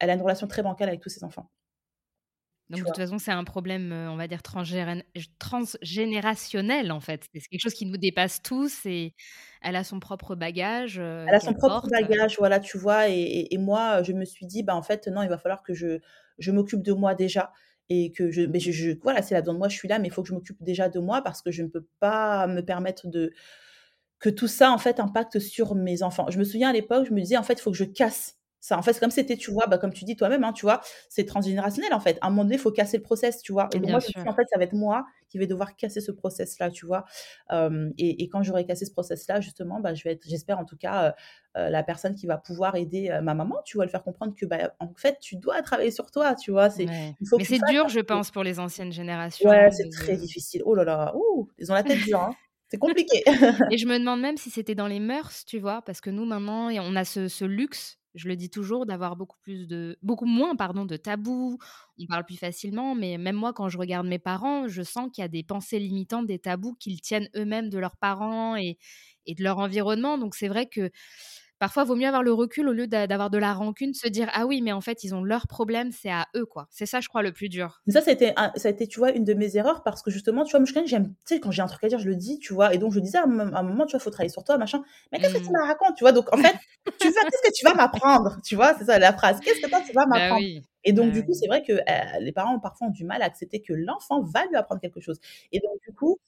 [0.00, 1.50] elle a une relation très bancale avec tous ses enfants,
[2.70, 7.26] Donc de toute façon, c'est un problème, heu, on va dire transgénérationnel, en fait.
[7.34, 9.14] C'est quelque chose qui nous dépasse tous et
[9.62, 13.08] elle a son propre bagage, Elle a son propre porte, bagage, voilà, tu vois?
[13.08, 15.98] Et moi, je me suis dit: «Bah, en fait, non, il va falloir que je
[16.38, 17.52] je m'occupe de moi déjà
[17.90, 19.98] et que je» mais je je voilà, c'est là besoin de moi, je suis là,
[19.98, 22.46] mais il faut que je m'occupe déjà de moi parce que je ne peux pas
[22.46, 23.32] me permettre de
[24.20, 26.26] que tout ça, en fait, impacte sur mes enfants.
[26.30, 28.34] Je me souviens à l'époque, je me disais: «En fait, il faut que je casse».
[28.60, 30.80] Ça, en fait, comme c'était, tu vois, bah, comme tu dis toi-même, hein, tu vois,
[31.08, 32.18] c'est transgénérationnel, en fait.
[32.22, 33.68] À un moment donné, il faut casser le process, tu vois?
[33.72, 36.10] Et donc moi, je en fait, ça va être moi qui vais devoir casser ce
[36.10, 37.04] process-là, tu vois?
[37.98, 40.76] et et quand j'aurai cassé ce process-là, justement, bah, je vais être j'espère en tout
[40.76, 41.14] cas,
[41.54, 43.84] la personne qui va pouvoir aider, ma maman, tu vois?
[43.84, 46.68] Le faire comprendre que, bah, en fait, tu dois travailler sur toi, tu vois?
[46.70, 46.84] C'est
[47.20, 49.50] il faut Mais c'est dur, je pense, pour les anciennes générations.
[49.50, 50.62] Ouais, c'est très difficile.
[50.64, 52.34] Oh là là, ouh, ils ont la tête dure, hein.
[52.70, 53.22] C'est compliqué.
[53.70, 55.82] et je me demande même si c'était dans les mœurs, tu vois?
[55.82, 59.66] Parce que nous, maintenant, on a ce luxe je le dis toujours, d'avoir beaucoup plus
[59.66, 61.58] de beaucoup moins pardon, de tabous.
[62.00, 65.22] On parle plus facilement, mais même moi, quand je regarde mes parents, je sens qu'il
[65.22, 68.76] y a des pensées limitantes, des tabous qu'ils tiennent eux-mêmes de leurs parents et
[69.28, 70.18] de leur environnement.
[70.18, 70.90] Donc c'est vrai que
[71.58, 74.28] parfois, il vaut mieux avoir le recul au lieu d'avoir de la rancune, se dire
[74.32, 76.66] ah oui, mais en fait, ils ont leurs problèmes, c'est à eux quoi.
[76.70, 77.80] C'est ça, je crois, le plus dur.
[77.88, 80.44] ça, ça été, ça a été, tu vois, une de mes erreurs parce que justement,
[80.44, 82.38] tu vois, moi, j'aime, tu sais, quand j'ai un truc à dire, je le dis,
[82.38, 84.58] tu vois, et donc je disais à un, moment, tu vois, faut travailler sur toi,
[84.58, 84.82] machin.
[85.12, 85.52] Mais qu'est-ce que tu mmh.
[85.52, 86.12] me racontes, tu vois?
[86.12, 86.56] Donc en fait,
[87.00, 88.74] tu vas, qu'est-ce que tu vas m'apprendre, tu vois?
[88.78, 89.40] C'est ça la phrase.
[89.40, 90.46] Qu'est-ce que toi tu vas bah m'apprendre?
[90.84, 93.04] Et donc, bah du coup, c'est vrai que euh, les parents ont parfois ont du
[93.04, 95.18] mal à accepter que l'enfant va lui apprendre quelque chose.
[95.52, 96.18] Et donc, du coup,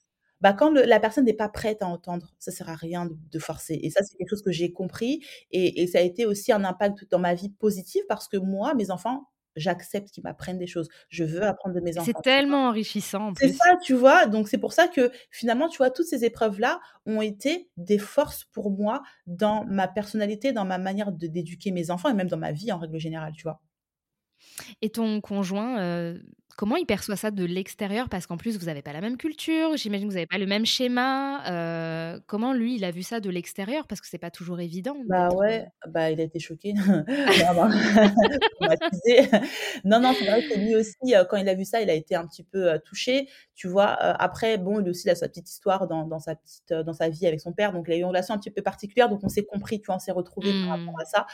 [0.40, 3.79] bah, quand la personne n'est pas prête à entendre, ça sert à rien de, forcer.
[3.83, 5.20] Et ça, c'est quelque chose que j'ai compris.
[5.50, 8.90] Et, ça a été aussi un impact dans ma vie positive parce que moi, mes
[8.90, 10.88] enfants, j'accepte qu'ils m'apprennent des choses.
[11.09, 12.12] Je veux apprendre de mes enfants.
[12.14, 13.33] C'est tellement enrichissant.
[13.37, 14.26] C'est ça, tu vois?
[14.26, 18.44] Donc, c'est pour ça que finalement, tu vois, toutes ces épreuves-là ont été des forces
[18.44, 22.53] pour moi dans ma personnalité, dans ma manière d'éduquer mes enfants et même dans ma
[22.53, 23.61] vie en règle générale, tu vois?
[24.83, 26.18] Et ton conjoint, euh,
[26.61, 28.11] Comment il perçoit ça de l'extérieur?
[28.11, 30.44] Parce qu'en plus, vous n'avez pas la même culture, j'imagine que vous n'avez pas le
[30.44, 31.42] même schéma.
[31.51, 33.87] Euh, comment lui, il a vu ça de l'extérieur?
[33.87, 34.94] Parce que c'est pas toujours évident.
[35.09, 36.75] Bah ouais, euh bah il a été choqué.
[39.87, 41.94] non, non, c'est vrai que lui aussi, euh, quand il a vu ça, il a
[41.94, 43.27] été un petit peu touché.
[43.55, 46.92] Tu vois, après, bon, lui aussi, il a sa petite histoire dans, sa petite, dans
[46.92, 47.73] sa vie avec son père.
[47.73, 49.09] Donc, il a eu une relation un petit peu particulière.
[49.09, 51.01] Donc, on s'est compris, tu vois, on s'est retrouvés par rapport mmh.
[51.01, 51.27] à ça.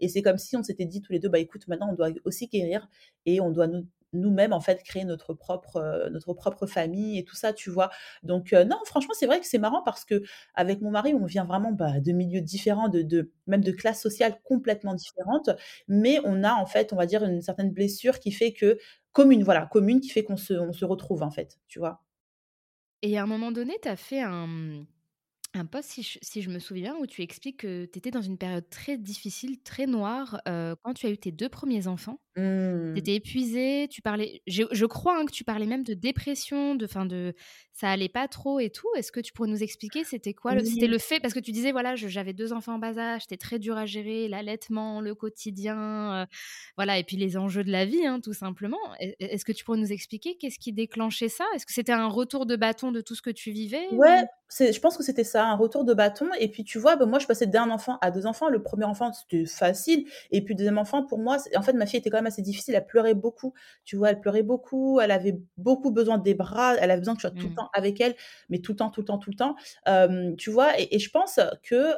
[0.00, 2.08] Et c'est comme si on s'était dit tous les deux, bah écoute, maintenant, on doit
[2.24, 2.88] aussi guérir
[3.26, 7.36] et on doit nous nous-mêmes en fait créer notre propre notre propre famille et tout
[7.36, 7.90] ça tu vois?
[8.22, 10.22] Donc non franchement c'est vrai que c'est marrant parce que
[10.54, 14.00] avec mon mari on vient vraiment bah, de milieux différents de, de, même de classes
[14.02, 15.50] sociales complètement différentes
[15.88, 18.78] mais on a en fait on va dire une certaine blessure qui fait que
[19.12, 22.02] commune voilà commune qui fait qu'on se, on se retrouve en fait tu vois?
[23.02, 24.86] Et à un moment donné tu as fait un
[25.54, 28.22] un post, si je, si je me souviens, où tu expliques que tu étais dans
[28.22, 32.20] une période très difficile, très noire, quand tu as eu tes deux premiers enfants.
[32.36, 32.94] Mmh.
[32.94, 36.86] Tu étais épuisée, tu parlais, je, crois hein, que tu parlais même de dépression, de,
[36.86, 37.34] fin de
[37.72, 38.88] ça allait pas trop et tout.
[38.96, 41.72] Est-ce que tu pourrais nous expliquer c'était quoi C'était le fait, parce que tu disais,
[41.72, 46.26] voilà, j'avais deux enfants en bas âge, c'était très dur à gérer, l'allaitement, le quotidien,
[46.76, 48.78] voilà, et puis les enjeux de la vie, hein, tout simplement.
[48.98, 51.44] Est-ce que tu pourrais nous expliquer qu'est-ce qui déclenchait ça?
[51.54, 54.24] Est-ce que c'était un retour de bâton de tout ce que tu vivais Ouais,
[54.58, 56.28] je pense que c'était ça, un retour de bâton.
[56.38, 58.48] Et puis, tu vois, bah, moi, je passais d'un enfant à deux enfants.
[58.48, 60.06] Le premier enfant, c'était facile.
[60.30, 62.42] Et puis, le deuxième enfant, pour moi, en fait, ma fille était quand même assez
[62.42, 62.74] difficile.
[62.74, 63.54] Elle pleurait beaucoup.
[63.84, 65.00] Tu vois, elle pleurait beaucoup.
[65.00, 66.74] Elle avait beaucoup besoin des bras.
[66.76, 67.56] Elle avait besoin que je sois tout le mmh.
[67.56, 68.14] temps avec elle,
[68.48, 69.56] mais tout le temps, tout le temps, tout le temps.
[70.36, 71.94] tu vois, et, je pense que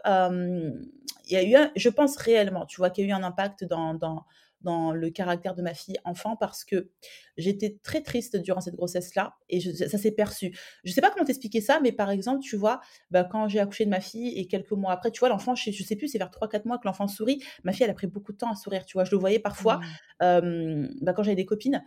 [1.27, 3.23] il y a eu, un, je pense réellement, tu vois, qu'il y a eu un
[3.23, 4.25] impact dans, dans
[4.65, 6.91] dans le caractère de ma fille enfant parce que
[7.37, 10.57] j'étais très triste durant cette grossesse-là et ça s'est perçu.
[10.83, 13.85] Je sais pas comment t'expliquer ça, mais par exemple, tu vois, bah, quand j'ai accouché
[13.85, 16.19] de ma fille et quelques mois après, tu vois, l'enfant, je, je sais plus, c'est
[16.19, 17.43] vers 3-4 mois que l'enfant sourit.
[17.63, 19.05] Ma fille, elle a pris beaucoup de temps à sourire, tu vois.
[19.05, 19.81] Je le voyais parfois,
[20.21, 20.89] mmh.
[21.03, 21.83] bah, quand j'avais des copines,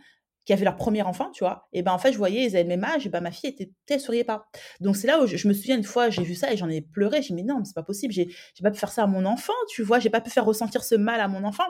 [0.48, 1.68] qui avaient leur premier enfant, tu vois.
[1.74, 3.50] Et ben en fait, je voyais, ils avaient le même âge, et ben ma fille
[3.50, 4.48] était, elle souriait pas.
[4.80, 6.80] Donc c'est là où je, me souviens une fois, j'ai vu ça et j'en ai
[6.80, 7.20] pleuré.
[7.20, 8.30] J'ai dit, mais non, c'est pas possible, j'ai
[8.62, 10.94] pas pu faire ça à mon enfant, tu vois, j'ai pas pu faire ressentir ce
[10.94, 11.66] mal à mon enfant.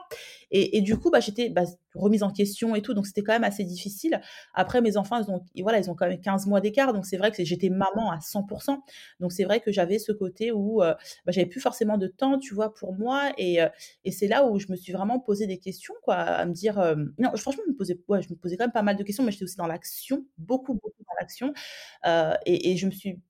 [0.50, 3.44] Et, du coup, bah, j'étais bah, remise en question et tout, donc c'était quand même
[3.44, 4.20] assez difficile.
[4.54, 7.16] Après, mes enfants, ils ont, voilà, ils ont quand même 15 mois d'écart, donc c'est
[7.16, 8.78] vrai que j'étais maman à 100%.
[9.20, 10.94] Donc c'est vrai que j'avais ce côté où euh,
[11.26, 13.32] bah, j'avais plus forcément de temps, tu vois, pour moi.
[13.36, 13.68] Et, euh,
[14.04, 16.78] et c'est là où je me suis vraiment posé des questions, quoi, à me dire,
[16.78, 19.24] euh, non, franchement, je me posais, je me posais quand même pas mal de questions,
[19.24, 21.52] mais j'étais aussi dans l'action, beaucoup, beaucoup dans l'action.
[22.46, 23.20] et, je me suis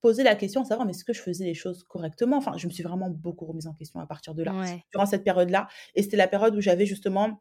[0.00, 2.36] posé la question à savoir, mais est-ce que je faisais les choses correctement?
[2.36, 4.52] Enfin, je me suis vraiment beaucoup remise en question à partir de là,
[4.92, 5.68] durant cette période-là.
[5.94, 7.40] Et c'était la période où j'avais justement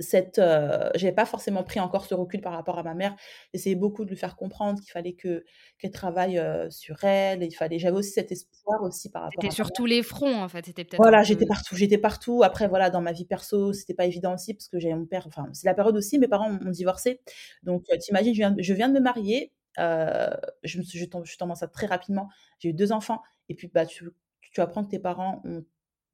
[0.00, 3.14] cette, euh, j'avais pas forcément pris encore ce recul par rapport à ma mère.
[3.52, 5.44] J'essayais beaucoup de lui faire comprendre qu'il fallait que
[5.78, 7.42] qu'elle travaille sur elle.
[7.42, 9.40] Et il fallait, j'avais aussi cet espoir aussi par rapport.
[9.40, 10.66] C'était sur tous les fronts en fait.
[10.66, 11.00] C'était peut-être.
[11.00, 12.42] Voilà, j'étais partout, j'étais partout.
[12.42, 15.26] Après voilà, dans ma vie perso, c'était pas évident aussi parce que j'avais mon père.
[15.28, 16.18] Enfin, c'est la période aussi.
[16.18, 17.20] Mes parents ont, divorcé.
[17.62, 19.52] Donc t'imagines, je viens, je viens de me marier.
[19.78, 22.28] Je me suis, je, je tombe enceinte très rapidement.
[22.58, 23.22] J'ai eu deux enfants.
[23.48, 24.08] Et puis bah tu,
[24.40, 25.64] tu apprends que tes parents ont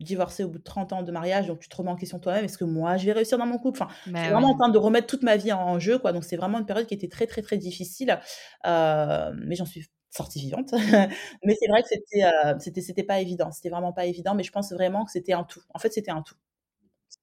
[0.00, 2.44] divorcé au bout de 30 ans de mariage, donc tu te remets en question toi-même,
[2.44, 3.82] est-ce que moi je vais réussir dans mon couple?
[3.82, 6.12] Enfin, bah je vraiment en train de remettre toute ma vie en, jeu, quoi.
[6.12, 8.18] Donc c'est vraiment une période qui était très très très difficile,
[8.66, 10.72] euh, mais j'en suis sortie vivante.
[11.44, 14.42] mais c'est vrai que c'était, euh, c'était, c'était pas évident, c'était vraiment pas évident, mais
[14.42, 15.60] je pense vraiment que c'était un tout.
[15.74, 16.34] En fait, c'était un tout.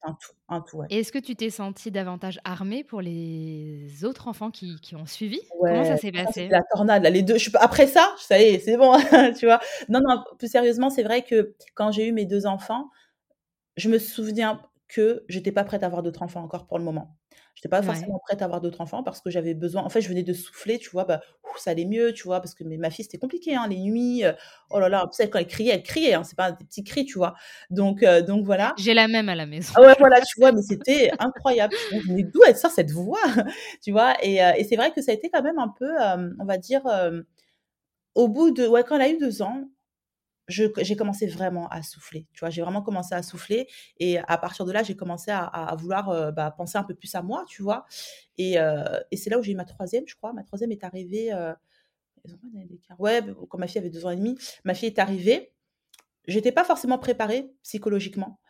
[0.02, 0.86] Un tout, un tout, ouais.
[0.90, 5.40] Est-ce que tu t'es sentie davantage armée pour les autres enfants qui qui ont suivi?
[5.60, 6.48] Comment ça s'est passé?
[6.48, 8.96] la tornade là, les 2, je suis pas après ça, ça y est, c'est bon,
[9.38, 9.60] tu vois?
[9.88, 12.90] Non, non, plus sérieusement, c'est vrai que quand j'ai eu mes 2 enfants,
[13.76, 17.17] je me souviens que j'étais pas prête à avoir d'autres enfants encore pour le moment.
[17.58, 17.86] J'étais pas Ouais.
[17.86, 20.32] forcément prête à avoir d'autres enfants parce que j'avais besoin en fait, je venais de
[20.32, 21.04] souffler, tu vois?
[21.04, 22.38] Bah, ouf, ça allait mieux, tu vois?
[22.40, 24.22] Parce que mais ma fille, c'était compliqué, hein, les nuits,
[24.70, 26.84] oh là là, tu sais, quand elle criait, elle criait, hein, c'est pas des petits
[26.84, 27.34] cris, tu vois?
[27.70, 28.74] Donc donc voilà.
[28.78, 29.72] J'ai la même à la maison.
[29.76, 30.52] Ah ouais, voilà, tu vois?
[30.52, 31.74] Mais c'était incroyable.
[32.08, 33.18] «Mais d'où elle sort cette voix?»
[33.82, 34.14] tu vois?
[34.22, 35.90] Et et c'est vrai que ça a été quand même un peu,
[36.40, 36.82] on va dire,
[38.14, 39.64] au bout de ouais, quand elle a eu 2 ans,
[40.48, 42.50] j'ai commencé vraiment à souffler, tu vois?
[42.50, 45.76] J'ai vraiment commencé à souffler et à partir de là, j'ai commencé à à à
[45.76, 47.86] vouloir, heu, bah, penser un peu plus à moi, tu vois?
[48.38, 48.56] Et
[49.10, 50.32] et c'est là où j'ai eu ma troisième, je crois.
[50.32, 51.32] Ma troisième est arrivée?
[52.98, 55.52] Ouais, b quand ma fille avait 2 ans et demi, ma fille est arrivée.
[56.28, 58.40] J'étais pas forcément préparée psychologiquement,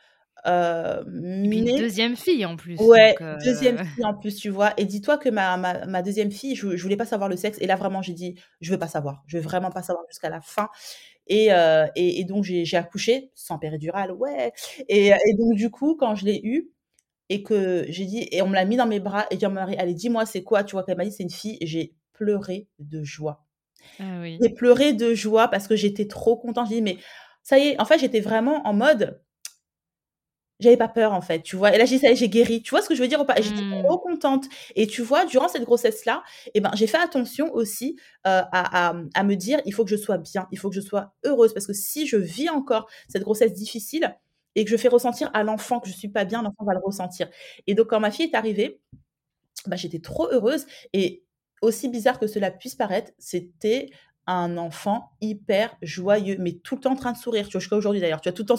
[1.49, 4.73] puis une 2e fille en plus, Ouais, donc heu 2e fille en plus, tu vois?
[4.77, 7.59] Et dis-toi que ma ma ma 2e fille, je je voulais pas savoir le sexe
[7.61, 10.31] et là vraiment j'ai dit: «Je veux pas savoir, je veux vraiment pas savoir jusqu'à
[10.31, 10.69] la fin»
[11.29, 14.53] et heu et et donc j'ai accouché sans péridurale, ouais
[14.89, 16.71] et et donc du coup, quand je l'ai eue
[17.31, 19.49] et que j'ai dit et on me l'a mis dans mes bras et dit à
[19.51, 20.83] mon mari: «Allez, dis-moi c'est quoi?» tu vois?
[20.85, 23.47] Quand elle m'a dit: «C'est une fille», j'ai pleuré de joie.
[24.01, 24.39] Ah oui.
[24.43, 26.69] J'ai pleuré de joie parce que j'étais trop contente.
[26.71, 26.99] J'ai dit: «Mais
[27.45, 29.21] ça y est», en fait, j'étais vraiment en mode
[30.61, 31.75] j'avais pas peur, en fait, tu vois?
[31.75, 32.63] Et là, j'ai dit: «Ça y est, j'ai guéri».
[32.63, 33.37] Tu vois ce que je veux dire ou pas?
[33.41, 33.83] J'étais Mmh.
[33.83, 36.23] trop contente et tu vois, durant cette grossesse-là
[36.55, 39.91] et ben, j'ai fait attention aussi, heu, à à, à me dire: «Il faut que
[39.91, 42.89] je sois bien, il faut que je sois heureuse» parce que si je vis encore
[43.09, 44.17] cette grossesse difficile
[44.57, 46.81] et que je fais ressentir à l'enfant que je suis pas bien, l'enfant va le
[46.85, 47.29] ressentir
[47.67, 48.81] et donc quand ma fille est arrivée,
[49.67, 51.25] bah, j'étais trop heureuse et
[51.63, 53.91] aussi bizarre que cela puisse paraître, c'était
[54.29, 57.61] un enfant hyper joyeux, mais tout le temps en train de sourire, tu vois?
[57.61, 58.35] Jusqu'à aujourd'hui d'ailleurs, tu vois?
[58.37, 58.57] Tout le temps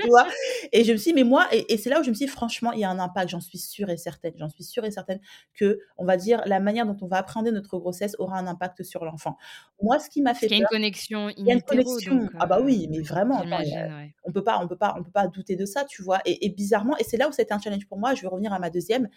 [0.00, 0.26] tu vois?
[0.72, 2.26] Et je me suis dit: «Mais moi» et et c'est là où je me suis
[2.26, 4.84] dit: «Franchement, il y a un impact, j'en suis sûre et certaine, j'en suis sûre
[4.84, 5.20] et certaine
[5.58, 9.04] qu'on va dire la manière dont on va appréhender notre grossesse aura un impact sur
[9.04, 9.36] l'enfant».
[9.82, 11.62] Moi, ce qui m'a Parce fait qu'il y a une connexion il y a une
[11.62, 14.14] connexion, donc ah bah, oui, mais vraiment, il ouais.
[14.24, 16.20] on peut pas on peut pas on peut pas douter de ça, tu vois?
[16.24, 18.52] Et et bizarrement et c'est là où c'était un challenge pour moi, je vais revenir
[18.52, 19.08] à ma 2e,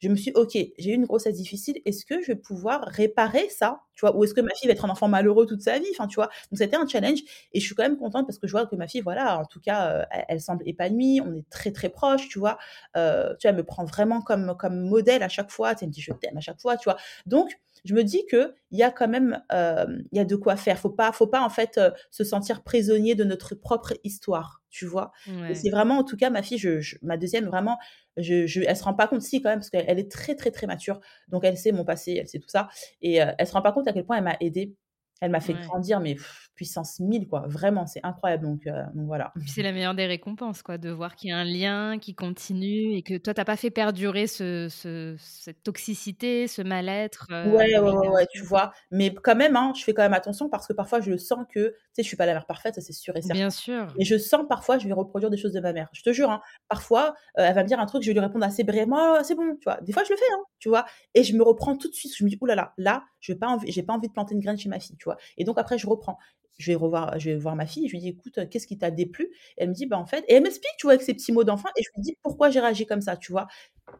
[0.00, 3.48] je me suis «OK, j'ai eu une grossesse difficile, est-ce que je vais pouvoir réparer
[3.48, 4.16] ça?» tu vois?
[4.16, 5.86] Ou est-ce que ma fille va être un enfant malheureux toute sa vie?
[5.92, 6.28] Enfin, tu vois?
[6.50, 7.20] Donc été un challenge
[7.52, 9.44] et je suis quand même contente parce que je vois que ma fille, voilà, en
[9.46, 12.58] tout cas, heu, elle semble épanouie, on est très, très proches, tu vois?
[12.96, 15.90] Heu, tu vois, elle me prend vraiment comme comme modèle à chaque fois, tu me
[15.90, 16.96] dit: «Je t'aime» à chaque fois, tu vois?
[17.26, 17.50] Donc
[17.84, 20.78] je me dis qu'il y a quand même, hem, il y a de quoi faire.
[20.78, 24.86] Faut pas faut pas, en fait, heu, se sentir prisonnier de notre propre histoire, tu
[24.86, 25.12] vois?
[25.48, 27.78] Et c'est vraiment en tout cas ma fille, je je ma 2e vraiment,
[28.16, 30.34] je je elle se rend pas compte si quand même parce qu'elle elle est très,
[30.36, 32.68] très, très mature, donc elle sait mon passé, elle sait tout ça
[33.02, 34.74] et heu, elle se rend pas compte à quel point elle m'a aidée.
[35.20, 35.70] Elle m'a fait Ouais.
[35.70, 36.16] grandir mais
[36.54, 39.32] puissance 1000 quoi, vraiment, c'est incroyable donc donc voilà.
[39.46, 42.94] C'est la meilleure des récompenses quoi, de voir qu'il y a un lien qui continue
[42.94, 47.42] et que toi tu as pas fait perdurer ce ce cette toxicité, ce mal-être, heu,
[47.42, 48.72] Ouais, ouais, ouais, ouais, tu vois?
[48.90, 51.68] Mais quand même, hein, je fais quand même attention parce que parfois je sens que,
[51.70, 53.34] tu sais, je suis pas la mère parfaite, ça c'est sûr et certain.
[53.34, 53.98] Bien sûr.
[53.98, 55.88] Mais je sens parfois, je vais reproduire des choses de ma mère.
[55.92, 58.20] Je te jure, hein, parfois, heu, elle va me dire un truc, je vais lui
[58.20, 59.78] répondre assez brièvement: «Oh, c'est bon», tu vois?
[59.82, 60.86] Des fois je le fais, hein, tu vois?
[61.14, 63.32] Et je me reprends tout de suite, je me dis: «Ouh là là, là, je
[63.32, 64.96] vais pas envie j'ai pas envie de planter une graine chez ma fille»,
[65.38, 66.18] Et donc après je reprends.
[66.58, 69.70] Je vais voir ma fille, je lui dis: «Écoute, heu, qu'est-ce qui t'a déplu?» elle
[69.70, 71.68] me dit: «Bah, en fait» et elle m'explique, tu vois, avec ses petits mots d'enfant
[71.76, 73.46] et je lui dis pourquoi j'ai réagi comme ça, tu vois?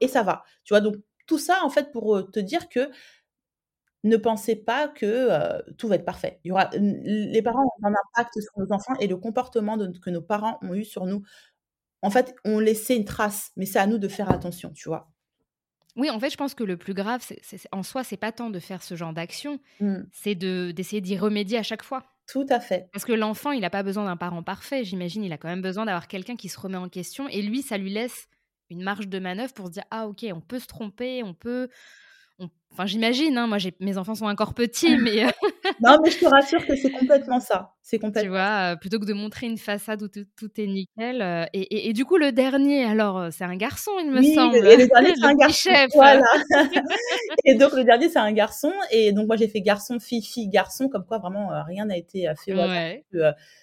[0.00, 0.80] Et ça va, tu vois?
[0.80, 2.90] Donc tout ça en fait pour, te dire que
[4.04, 5.28] ne pensez pas que,
[5.78, 6.38] tout va être parfait.
[6.44, 10.74] Les parents ont un impact sur nos enfants et le comportement que nos parents ont
[10.74, 11.22] eu sur nous,
[12.02, 15.13] en fait, ont laissé une trace, mais c'est à nous de faire attention, tu vois?
[15.96, 18.50] Oui, en fait, je pense que le plus grave, c'est en soi, c'est pas tant
[18.50, 20.04] de faire ce genre d'action, Mmh.
[20.11, 22.04] c'est de d'essayer d'y remédier à chaque fois.
[22.26, 22.90] Tout à fait.
[22.92, 25.62] Parce que l'enfant, il a pas besoin d'un parent parfait, j'imagine, il a quand même
[25.62, 28.26] besoin d'avoir quelqu'un qui se remet en question et lui, ça lui laisse
[28.70, 31.68] une marge de manœuvre pour se dire: «Ah OK, on peut se tromper, on peut
[32.38, 35.33] on» enfin, j'imagine, hein, moi j'ai mes enfants sont encore petits, mais heu
[35.80, 38.50] Non, mais je te rassure que c'est complètement ça, c'est Tu complètement ça.
[38.50, 38.72] vois?
[38.74, 41.88] Heu, plutôt que de montrer une façade où tout tout est nickel, heu et et
[41.88, 44.70] et du coup, le dernier alors, heu, c'est un garçon, il me Oui, semble, le
[44.70, 45.90] et le dernier, c'est un garçon, chef?
[45.92, 46.22] voilà
[47.46, 50.48] et donc le dernier, c'est un garçon et donc moi j'ai fait garçon, fille, fille,
[50.48, 53.04] garçon comme quoi vraiment, rien n'a été, fait Ouais.
[53.12, 53.18] que,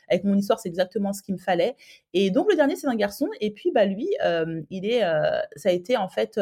[0.10, 1.76] avec mon histoire, c'est exactement ce qu'il me fallait
[2.14, 4.10] et donc le dernier, c'est un garçon et puis, bah, lui,
[4.72, 5.02] il est,
[5.56, 6.40] ça a été en fait,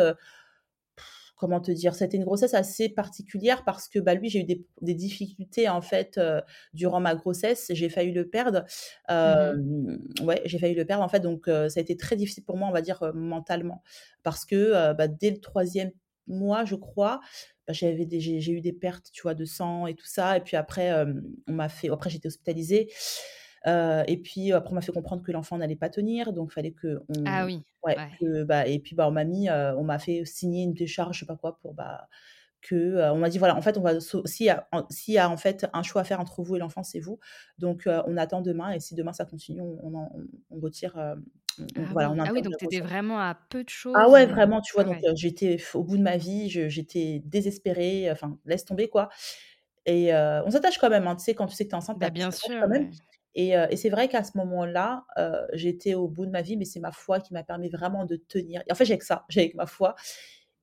[1.39, 1.93] comment te dire?
[2.02, 5.82] Été une grossesse assez particulière parce que, bah, lui, j'ai eu des des difficultés en
[5.82, 6.41] fait, heu,
[6.73, 8.65] durant ma grossesse, j'ai failli le perdre.
[9.10, 12.58] Mmh ouais, j'ai failli le perdre en fait donc ça a été très difficile pour
[12.58, 13.84] moi, on va dire, mentalement
[14.23, 15.91] parce que, bah, dès le 3e
[16.28, 17.22] mois, je crois,
[17.68, 20.57] bah, j'avais j'ai eu des pertes, tu vois, de sang et tout ça et puis
[20.57, 20.93] après,
[21.47, 22.30] on m'a fait après j'ai été
[23.66, 26.72] et puis après, on m'a fait comprendre que l'enfant n'allait pas tenir, donc il fallait
[26.74, 28.20] que Ah oui, ouais, ouais.
[28.20, 31.22] que, bah et puis, bah, on m'a mis, on m'a fait signer une décharge, je
[31.22, 32.07] sais pas quoi, pour, bah,
[32.62, 35.30] que, on m'a dit: «Voilà, en fait, on va s'il y a s'il y a,
[35.32, 37.20] en fait, un choix à faire entre vous et l'enfant, c'est vous.
[37.60, 39.80] Donc on attend demain et si demain ça continue, on
[40.51, 41.16] on retire,
[41.76, 42.82] Ah voilà, oui, on ah oui, donc tu étais grossesse».
[42.82, 44.84] vraiment à peu de Ah choses, ouais, heu, vraiment, tu vois?
[44.84, 45.05] ah Donc ouais.
[45.16, 49.10] j'étais au bout de ma vie, j'étais désespérée, enfin, laisse tomber, quoi
[49.88, 51.99] et on s'attache quand même, hein, tu sais, quand tu sais que tu es enceinte,
[51.99, 52.88] Bah, bien sûr, quand même
[53.36, 55.05] et et c'est vrai qu'à ce moment-là,
[55.53, 58.15] j'étais au bout de ma vie, mais c'est ma foi qui m'a permis vraiment de
[58.17, 59.95] tenir et en fait, j'ai que ça, j'ai que ma foi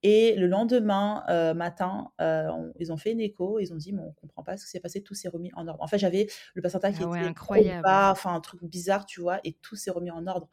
[0.02, 4.12] et le lendemain, matin, on ils ont fait une écho, ils ont dit: «Mais on
[4.12, 5.82] comprend pas ce qui s'est passé, tout s'est remis en ordre».
[5.82, 7.84] En fait, j'avais le placenta qui Ah ouais, était incroyable.
[7.84, 9.40] bas, enfin un truc bizarre, tu vois?
[9.44, 10.48] Et tout s'est remis en ordre.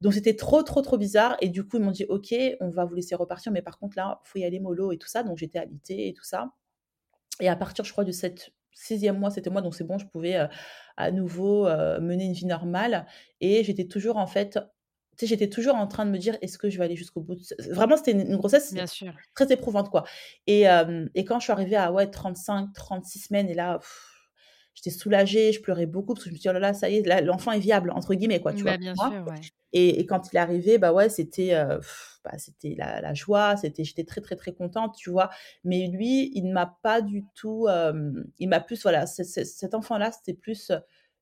[0.00, 2.84] Donc c'était trop, trop, trop bizarre et du coup, ils m'ont dit: «OK, on va
[2.86, 5.22] vous laisser repartir, mais par contre là, il faut y aller mollo et tout ça».
[5.24, 6.52] Donc j'étais alitée et tout ça
[7.40, 8.12] et à partir, je crois, du
[8.78, 10.36] 7-6e mois, 7e mois, donc c'est bon, je pouvais,
[10.96, 11.64] à nouveau,
[12.00, 13.06] mener une vie normale
[13.40, 14.58] et j'étais toujours, en fait,
[15.18, 17.20] tu sais, j'étais toujours en train de me dire: «Est-ce que je vais aller jusqu'au
[17.22, 19.18] bout de ce» vraiment, c'était une une grossesse Bien sûr.
[19.34, 20.04] très éprouvante, quoi
[20.46, 23.80] et hem et quand je suis arrivée à, ouais, 35-36 semaines et là,
[24.82, 26.88] j'étais soulagée, je pleurais beaucoup parce que je me suis dit: «Oh là là, ça
[26.90, 28.72] y est, l'enfant est viable», entre guillemets, quoi, tu vois?
[28.72, 29.50] Bah, bien sûr, ouais.
[29.72, 31.52] et et quand il est arrivé, bah, ouais, c'était,
[32.24, 35.30] bah, c'était la la joie, c'était j'étais très, très, très contente, tu vois?
[35.64, 37.68] Mais lui, il ne m'a pas du tout,
[38.38, 40.72] il m'a plus, voilà, ce ce cet enfant-là, c'était plus,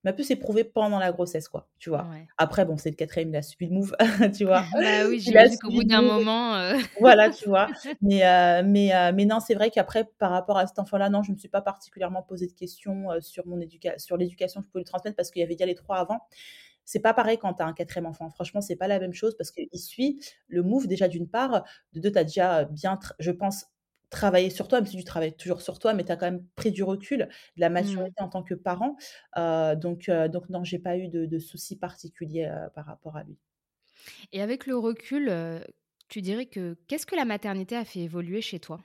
[0.06, 2.06] m'a plus éprouvé pendant la grossesse, quoi, tu vois?
[2.10, 2.26] Ouais.
[2.38, 3.94] Après, bon, c'est le 4e, il a subi le move,
[4.38, 4.68] tu vois?
[4.80, 7.68] Bah oui, j'imagine qu'au bout d'un moment, heu voilà, tu vois?
[8.00, 11.22] Mais heu, mais heu, mais non, c'est vrai qu'après, par rapport à cet enfant-là, non,
[11.22, 14.70] je me suis pas particulièrement posé de questions, sur mon éduca sur l'éducation que je
[14.70, 16.20] pouvais lui transmettre parce qu'il y avait déjà les 3 avant.
[16.84, 18.30] C'est pas pareil quand tu as un 4e enfant.
[18.30, 22.00] Franchement, c'est pas la même chose parce qu'il suit le move déjà d'une part, de
[22.00, 23.66] 2, tu as déjà bien je pense,
[24.10, 26.46] travaillé sur toi, même si tu travailles toujours sur toi, mais tu as quand même
[26.56, 27.20] pris du recul,
[27.56, 28.06] de la Mmh.
[28.08, 28.96] maturité en tant que parent,
[29.36, 33.38] donc heu, donc non, j'ai pas eu de de soucis particuliers, par rapport à lui.
[34.32, 35.32] Et avec le recul,
[36.08, 38.80] tu dirais que qu'est-ce que la maternité a fait évoluer chez toi?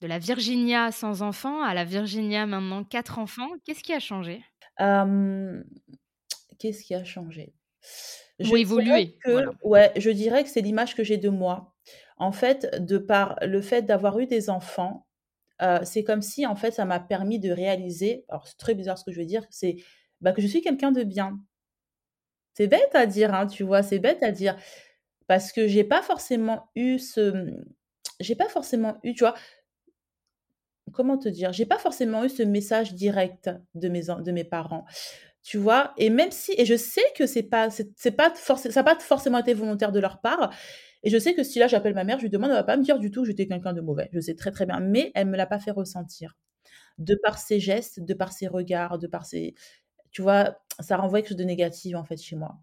[0.00, 4.42] De la Virginia sans enfant à la Virginia maintenant 4 enfants, qu'est-ce qui a changé?
[6.58, 7.54] Qu'est-ce qui a changé?
[8.40, 8.56] Je Ou
[9.24, 9.52] que voilà.
[9.62, 11.74] ouais, je dirais que c'est l'image que j'ai de moi.
[12.18, 15.06] En fait, de par le fait d'avoir eu des enfants,
[15.62, 18.98] heu, c'est comme si, en fait, ça m'a permis de réaliser alors c'est très bizarre
[18.98, 19.76] ce que je veux dire, c'est,
[20.22, 21.40] bah, que je suis quelqu'un de bien.
[22.54, 23.82] C'est bête à dire, hein, tu vois?
[23.82, 24.56] C'est bête à dire
[25.28, 27.46] parce que j'ai pas forcément eu ce,
[28.20, 29.34] j'ai pas forcément eu, tu vois?
[30.92, 31.52] Comment te dire?
[31.52, 34.84] J'ai pas forcément eu ce message direct de mes de mes parents,
[35.46, 35.94] tu vois?
[35.96, 38.98] Et même si et je sais que c'est pas c'est pas forcé ça a pas
[38.98, 40.52] forcément été volontaire de leur part
[41.04, 42.76] et je sais que si là j'appelle ma mère, je lui demande, elle va pas
[42.76, 44.08] me dire du tout que j'étais quelqu'un de mauvais.
[44.12, 46.36] Je sais très, très bien, mais elle me l'a pas fait ressentir.
[46.98, 49.54] De par ses gestes, de par ses regards, de par ses
[50.10, 50.56] tu vois?
[50.80, 52.56] Ça renvoie quelque chose de négatif, en fait, chez moi.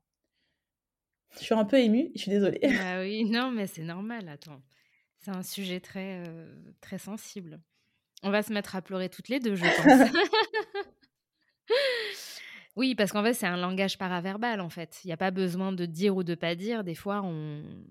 [1.37, 2.59] Je suis un peu émue, je suis désolée.
[2.61, 4.61] Bah oui, non, mais c'est normal, attends.
[5.19, 6.21] C'est un sujet très,
[6.81, 7.61] très sensible.
[8.23, 10.11] On va se mettre à pleurer toutes les 2, je pense.
[12.75, 14.99] Oui, parce qu'en fait, c'est un langage paraverbal, en fait.
[15.03, 16.83] Il y a pas besoin de dire ou de pas dire.
[16.83, 17.23] Des fois,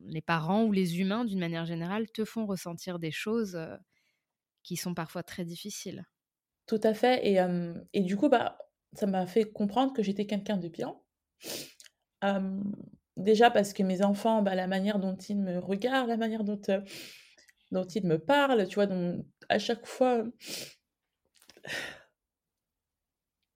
[0.07, 3.77] les parents ou les humains, d'une manière générale, te font ressentir des choses, heu,
[4.63, 6.05] qui sont parfois très difficiles.
[6.67, 7.21] Tout à fait
[7.93, 8.59] et du coup, bah,
[8.95, 10.97] ça m'a fait comprendre que j'étais quelqu'un de bien.
[13.17, 16.61] Déjà parce que mes enfants, bah, la manière dont ils me regardent, la manière dont,
[17.71, 18.89] ils me parlent, tu vois?
[19.49, 20.25] À chaque fois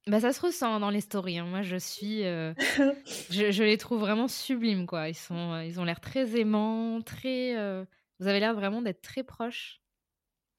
[0.06, 1.46] Bah, ça se ressent dans les stories, hein.
[1.46, 2.54] Moi, je suis, heu,
[3.30, 5.08] je je les trouve vraiment sublimes, quoi.
[5.08, 7.86] Ils sont, heu, ils ont l'air très aimants, très, heu
[8.20, 9.82] vous avez l'air vraiment d'être très proches.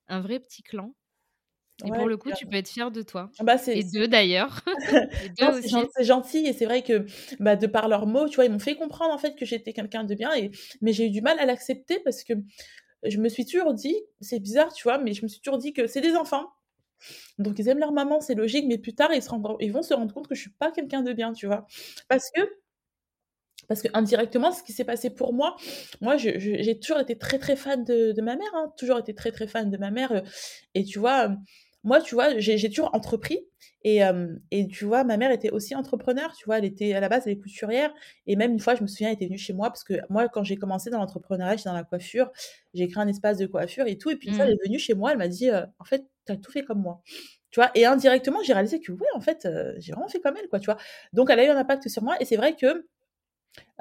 [0.09, 0.95] Un vrai petit clan
[1.83, 3.83] et ouais, pour le coup, tu peux être fier de toi heu, bah, c'est et
[3.85, 4.61] d'eux d'ailleurs,
[5.23, 5.91] et non, d'eux c'est gen aussi.
[5.95, 7.05] c'est gentil et c'est vrai que,
[7.39, 9.73] bah, de par leurs mots, tu vois, ils m'ont fait comprendre, en fait, que j'étais
[9.73, 12.33] quelqu'un de bien et mais j'ai eu du mal à l'accepter parce que
[13.03, 14.99] je me suis toujours dit c'est bizarre, tu vois?
[14.99, 16.49] Mais je me suis toujours dit que c'est des enfants,
[17.39, 19.29] donc ils aiment leur maman, c'est logique, mais plus tard, ils se
[19.61, 21.65] ils vont se rendre compte que je suis pas quelqu'un de bien, tu vois?
[22.09, 22.41] Parce que
[23.67, 25.55] Parce qu'indirectement, ce qui s'est passé pour moi,
[26.01, 29.31] moi, j'ai toujours été très, très fan de de ma mère, hein, toujours été très,
[29.31, 30.23] très fan de ma mère,
[30.73, 31.43] et tu vois, hem,
[31.83, 33.39] moi, tu vois, j'ai toujours entrepris
[33.83, 36.59] et hem et tu vois, ma mère était aussi entrepreneur, tu vois?
[36.59, 37.93] Elle était à la base, elle est couturière
[38.25, 40.29] et même une fois, je me souviens, elle était venue chez moi parce que moi,
[40.29, 42.31] quand j'ai commencé dans l'entrepreneuriat, j'étais dans la coiffure,
[42.73, 44.57] j'ai créé un espace de coiffure et tout et puis une fois, elle Mmh.
[44.63, 46.81] est venue chez moi, elle m'a dit, heu: «En fait, tu as tout fait comme
[46.81, 47.01] moi».
[47.51, 47.71] Tu vois?
[47.75, 50.59] Et indirectement, j'ai réalisé que ouais, en fait, heu, j'ai vraiment fait comme elle, quoi,
[50.59, 50.77] tu vois?
[51.13, 52.85] Donc elle a eu un impact sur moi et c'est vrai que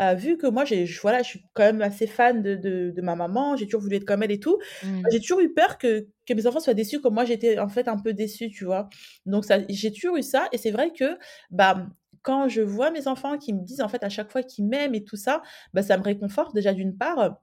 [0.00, 2.90] Heu, vu que moi j'ai je voilà, je suis quand même assez fan de de
[2.94, 4.58] de ma maman, j'ai toujours voulu être comme elle et tout.
[4.82, 5.10] Mmh.
[5.10, 7.88] J'ai toujours eu peur que que mes enfants soient déçus comme moi j'étais en fait
[7.88, 8.88] un peu déçue, tu vois?
[9.26, 11.18] Donc ça j'ai toujours eu ça et c'est vrai que,
[11.50, 11.86] bah,
[12.22, 14.94] quand je vois mes enfants qui me disent, en fait, à chaque fois qu'ils m'aiment
[14.96, 15.42] et tout ça,
[15.74, 17.38] bah, ça me réconforte déjà d'une part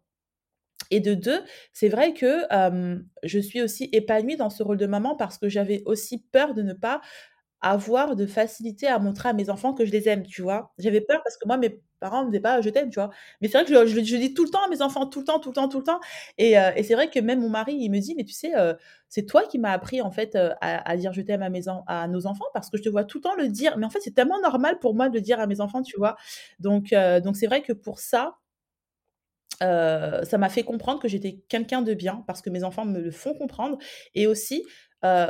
[0.96, 1.42] et de deux,
[1.74, 2.46] c'est vrai que,
[3.24, 6.62] je suis aussi épanouie dans ce rôle de maman parce que j'avais aussi peur de
[6.62, 7.02] ne pas
[7.62, 10.74] avoir de facilité à montrer à mes enfants que je les aime, tu vois?
[10.80, 13.10] J'avais peur parce que moi, mes parents me disaient pas: «Je t'aime», tu vois?
[13.42, 15.26] Mais c'est vrai que je je dis tout le temps à mes enfants, tout le
[15.26, 16.00] temps, tout le temps, tout le temps
[16.38, 18.52] et c'est vrai que même mon mari, il me dit: «Mais tu sais,
[19.10, 22.46] c'est toi qui m'as appris en fait, à dire "je t'aime" à à nos enfants
[22.54, 23.78] parce que je te vois tout le temps le dire».
[23.78, 25.98] Mais en fait, c'est tellement normal pour moi de le dire à mes enfants, tu
[25.98, 26.16] vois?
[26.60, 28.36] Donc donc c'est vrai que pour ça,
[29.62, 33.00] heu, ça m'a fait comprendre que j'étais quelqu'un de bien parce que mes enfants me
[33.00, 33.78] le font comprendre
[34.16, 34.64] et aussi,
[35.06, 35.28] heu,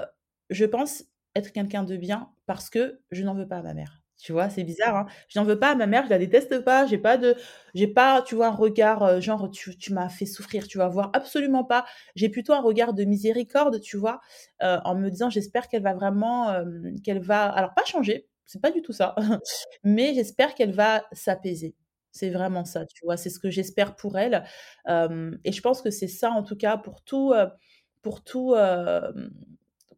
[0.49, 1.03] je pense
[1.35, 3.99] être quelqu'un de bien parce que je n'en veux pas à ma mère.
[4.19, 4.49] Tu vois?
[4.49, 5.05] C'est bizarre, hein?
[5.27, 7.35] Je n'en veux pas à ma mère, je la déteste pas, j'ai pas de
[7.73, 10.87] j'ai pas, tu vois, un regard, heu, genre: «Tu tu m'as fait souffrir», tu vas
[10.87, 11.09] voir?
[11.13, 11.85] Absolument pas.
[12.15, 14.21] J'ai plutôt un regard de miséricorde, tu vois?
[14.61, 16.53] En me disant: «J'espère qu'elle va vraiment,
[17.03, 19.15] qu'elle va» alors pas changer, c'est pas du tout ça,
[19.83, 21.75] mais j'espère qu'elle va s'apaiser.
[22.15, 23.17] C'est vraiment ça, tu vois?
[23.17, 24.43] C'est ce que j'espère pour elle,
[24.87, 27.47] hem et je pense que c'est ça, en tout cas, pour tout, heu,
[28.03, 29.31] pour tout, hem,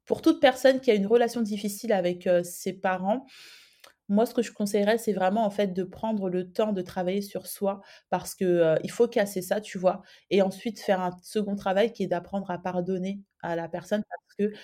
[0.06, 3.26] pour toute personne qui a une relation difficile avec, heu, ses parents.
[4.10, 7.22] Moi, ce que je conseillerais, c'est vraiment, en fait, de prendre le temps de travailler
[7.24, 10.02] sur soi parce que, heu, il faut casser ça, tu vois?
[10.32, 14.36] Et ensuite faire un second travail qui est d'apprendre à pardonner à la personne parce
[14.52, 14.56] que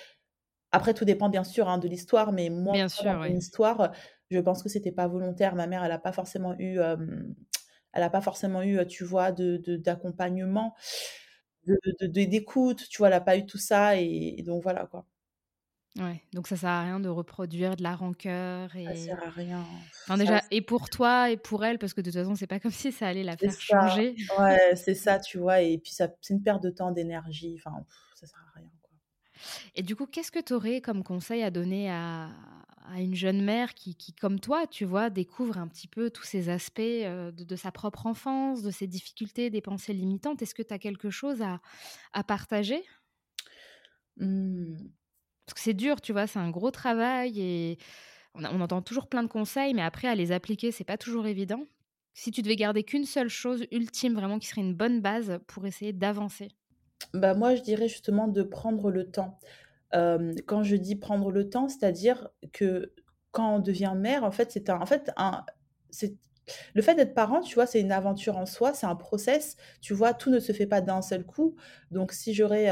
[0.72, 3.38] après tout dépend bien sûr, hein, de l'histoire, mais moi, Bien dans sûr, mon oui.
[3.38, 3.92] histoire,
[4.32, 5.56] je pense que c'était pas volontaire.
[5.56, 6.80] Ma mère, elle a pas forcément eu,
[7.94, 10.76] elle a pas forcément eu, tu vois, de de d'accompagnement,
[11.68, 13.08] de d'écoute, tu vois?
[13.10, 15.08] Elle a pas eu tout ça et et donc voilà, quoi.
[16.00, 19.30] Ouais, donc ça sert à rien de reproduire de la rancœur Ça et sert à
[19.32, 19.92] rien.
[20.08, 22.48] enfin Ça déjà et pour toi et pour elle parce que de toute façon, c'est
[22.48, 24.18] pas comme si ça allait la faire ça, changer.
[24.40, 25.62] ouais, c'est ça, tu vois?
[25.62, 28.71] Et puis ça c'est une perte de temps, d'énergie, enfin, ça sert à rien.
[29.76, 32.30] Et du coup, qu'est-ce que tu aurais comme conseil à donner à
[32.84, 36.24] à une jeune mère qui qui, comme toi, tu vois, découvre un petit peu tous
[36.24, 40.42] ces aspects, heu, de de sa propre enfance, de ses difficultés, des pensées limitantes?
[40.42, 41.62] Est-ce que tu as quelque chose à
[42.14, 42.84] à partager?
[44.18, 44.76] Mmh.
[45.46, 46.28] Parce que c'est dur, tu vois?
[46.28, 47.78] C'est un gros travail et
[48.36, 50.98] on a on entend toujours plein de conseils, mais après à les appliquer, c'est pas
[50.98, 51.66] toujours évident.
[52.16, 55.66] Si tu devais garder qu'une seule chose ultime, vraiment qui serait une bonne base pour
[55.68, 56.50] essayer d'avancer?
[57.14, 59.40] Bah, moi, je dirais justement de prendre le temps.
[59.94, 62.94] Quand je dis prendre le temps, c'est-à-dire que
[63.32, 65.46] quand on devient mère, en fait, c'est un en fait, un
[65.90, 66.16] c'est
[66.76, 69.94] le fait d'être parent, tu vois, c'est une aventure en soi, c'est un process, tu
[69.94, 70.14] vois?
[70.14, 71.56] Tout ne se fait pas d'un seul coup.
[71.92, 72.70] Donc si j'aurais,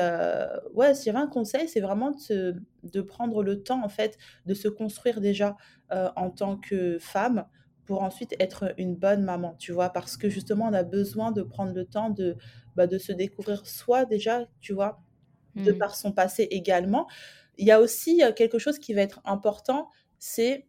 [0.74, 4.68] ouais, s'il y un conseil, c'est vraiment de prendre le temps, en fait, de se
[4.68, 5.58] construire déjà,
[5.92, 7.46] en tant que femme,
[7.90, 9.90] pour ensuite être une bonne maman, tu vois?
[9.90, 12.38] Parce que justement, on a besoin de prendre le temps de,
[12.76, 15.02] bah, de se découvrir soi déjà, tu vois?
[15.66, 15.80] De Mmh.
[15.80, 17.08] par son passé également.
[17.58, 20.68] Il y a aussi, heu, quelque chose qui va être important, c'est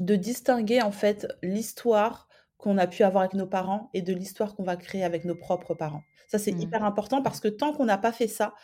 [0.00, 2.28] de distinguer en fait l'histoire
[2.58, 5.34] qu'on a pu avoir avec nos parents et de l'histoire qu'on va créer avec nos
[5.36, 6.02] propres parents.
[6.28, 6.62] Ça, c'est Mmh.
[6.62, 8.54] hyper important parce que tant qu'on n'a pas fait ça,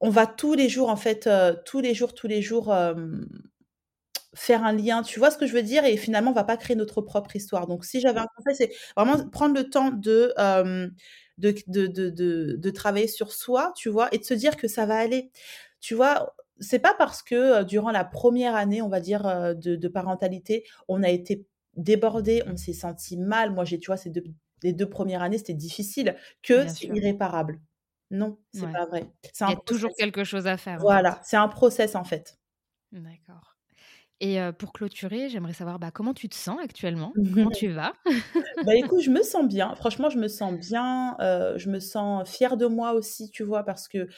[0.00, 2.72] on va tous les jours en fait, heu, tous les jours, tous les jours,
[4.34, 5.02] faire un lien.
[5.02, 5.84] Tu vois ce que je veux dire?
[5.84, 7.66] Et finalement, on va pas créer notre propre histoire.
[7.66, 10.32] Donc si j'avais un conseil, c'est vraiment prendre le temps de,
[11.38, 11.54] de
[11.86, 14.08] de de travailler sur soi, tu vois?
[14.12, 15.30] Et de se dire que ça va aller.
[15.80, 16.34] Tu vois?
[16.60, 19.22] C'est pas parce que, durant la première année, on va dire,
[19.56, 23.52] de parentalité, on a été débordé, on s'est senti mal.
[23.54, 24.22] Moi, j'ai tu vois, ces 2
[24.62, 27.60] les 2 premières années, c'était difficile, que c'est irréparable.
[28.10, 28.72] Non, c'est Ouais.
[28.72, 29.12] pas vrai.
[29.46, 29.96] Il y a toujours process.
[29.96, 32.38] quelque chose à faire, Voilà, c'est un process, en fait.
[32.92, 33.49] D'accord.
[34.20, 37.12] Et pour clôturer, j'aimerais savoir, bah, comment tu te sens actuellement?
[37.32, 37.94] Comment tu vas?
[38.66, 39.74] Bah, écoute, je me sens bien.
[39.74, 43.62] Franchement, je me sens bien, je me sens fière de moi aussi, tu vois?
[43.64, 44.08] Parce que,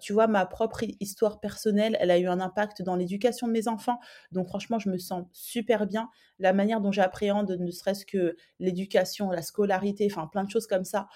[0.00, 3.52] tu vois, ma propre hi histoire personnelle, elle a eu un impact dans l'éducation de
[3.52, 3.98] mes enfants.
[4.30, 6.08] Donc franchement, je me sens super bien.
[6.38, 10.84] La manière dont j'appréhende ne serait-ce que l'éducation, la scolarité, enfin plein de choses comme
[10.84, 11.08] ça,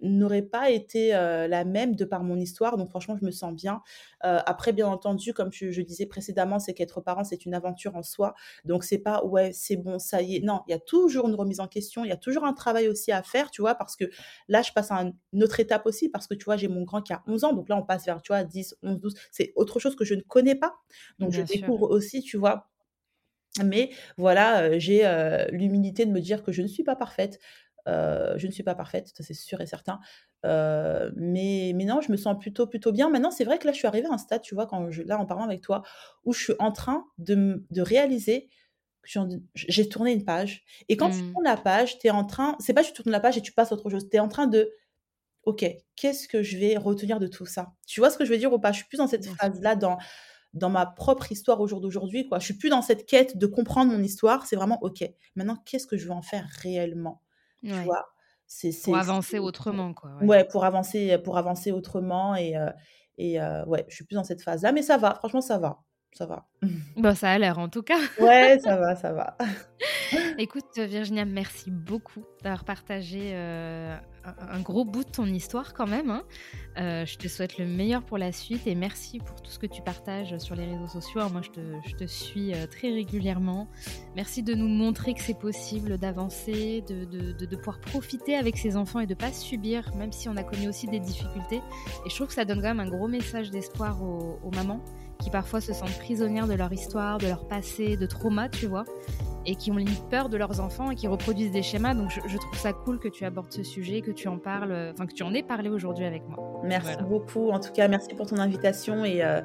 [0.00, 2.76] n'aurait pas été, la même de par mon histoire.
[2.76, 3.82] Donc franchement, je me sens bien.
[4.20, 8.02] Après, bien entendu, comme je je disais précédemment, c'est qu'être parent, c'est une aventure en
[8.02, 8.34] soi.
[8.64, 10.40] Donc c'est pas: «Ouais, c'est bon, ça y est».
[10.40, 12.88] Non, il y a toujours une remise en question, il y a toujours un travail
[12.88, 13.74] aussi à faire, tu vois?
[13.74, 14.04] Parce que
[14.48, 16.82] là, je passe à un une autre étape aussi parce que, tu vois, j'ai mon
[16.84, 19.14] grand qui a 11 ans, donc là, on passe vers, tu vois, 10-11-12.
[19.30, 20.76] C'est autre chose que je ne connais pas,
[21.18, 21.72] donc je sûr.
[21.72, 22.68] découvre aussi, tu vois?
[23.64, 27.38] Mais voilà, heu, j'ai, heu, l'humilité de me dire que je ne suis pas parfaite.
[27.88, 30.00] Heu, je ne suis pas parfaite, ça c'est sûr et certain.
[30.44, 33.10] Heu, mais mais non, je me sens plutôt plutôt bien.
[33.10, 35.02] Maintenant, c'est vrai que là, je suis arrivée à un stade, tu vois, quand je
[35.02, 35.82] là, en parlant avec toi,
[36.24, 38.50] où je suis en train de de réaliser
[39.02, 39.20] que
[39.54, 41.34] j'ai tourné une page et quand tu Mmh.
[41.34, 43.52] tournes la page, tu es en train c'est pas tu tournes la page et tu
[43.52, 44.08] passes à autre chose.
[44.10, 44.72] Tu es en train de:
[45.44, 45.64] «OK,
[45.96, 48.52] qu'est-ce que je vais retenir de tout ça?» Tu vois ce que je veux dire
[48.52, 48.72] ou pas?
[48.72, 49.98] Je suis plus dans cette phase-là, dans
[50.54, 52.28] dans ma propre histoire au jour d'aujourd'hui.
[52.28, 52.38] Quoi.
[52.40, 54.46] Je suis plus dans cette quête de comprendre mon histoire.
[54.46, 55.04] C'est vraiment OK.
[55.36, 57.22] Maintenant, qu'est-ce que je veux en faire réellement?
[57.64, 58.06] Tu vois?
[58.46, 60.10] C'est, Pour avancer autrement, quoi.
[60.22, 60.44] Ouais.
[60.44, 62.34] pour avancer, pour avancer autrement.
[62.34, 62.70] Et, euh,
[63.16, 64.72] et euh, ouais, je suis plus dans cette phase-là.
[64.72, 65.82] Mais ça va, franchement, ça va
[66.12, 66.46] ça va.
[66.96, 67.98] Bah, ça a l'air en tout cas.
[68.20, 69.36] Ouais, ça va, ça va.
[70.38, 76.10] Écoute, Virginia, merci beaucoup d'avoir partagé euh, un, gros bout de ton histoire quand même.
[76.10, 76.22] Hein.
[76.78, 79.66] Euh, je te souhaite le meilleur pour la suite et merci pour tout ce que
[79.66, 81.28] tu partages sur les réseaux sociaux.
[81.30, 83.68] moi, je te, je te suis euh, très régulièrement.
[84.14, 88.76] Merci de nous montrer que c'est possible d'avancer, de, de, de, pouvoir profiter avec ses
[88.76, 91.62] enfants et de pas subir, même si on a connu aussi des difficultés.
[92.06, 94.82] Et je trouve que ça donne quand même un gros message d'espoir aux, aux mamans
[95.22, 98.84] qui parfois se sentent prisonnières de leur histoire, de leur passé, de trauma, tu vois,
[99.46, 101.94] et qui ont limite peur de leurs enfants et qui reproduisent des schémas.
[101.94, 105.06] Donc je, trouve ça cool que tu abordes ce sujet, que tu en parles, enfin
[105.06, 106.60] que tu en aies parlé aujourd'hui avec moi.
[106.64, 107.50] Merci beaucoup.
[107.50, 109.40] En tout cas, merci pour ton invitation et, euh,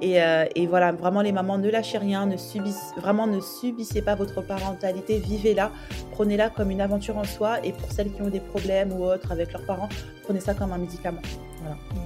[0.00, 4.02] et, euh, et, voilà, vraiment les mamans, ne lâchez rien, ne subissez, vraiment ne subissez
[4.02, 5.70] pas votre parentalité, vivez-la,
[6.12, 9.32] prenez-la comme une aventure en soi et pour celles qui ont des problèmes ou autres
[9.32, 9.88] avec leurs parents,
[10.24, 11.22] prenez ça comme un médicament.
[11.60, 12.05] Voilà.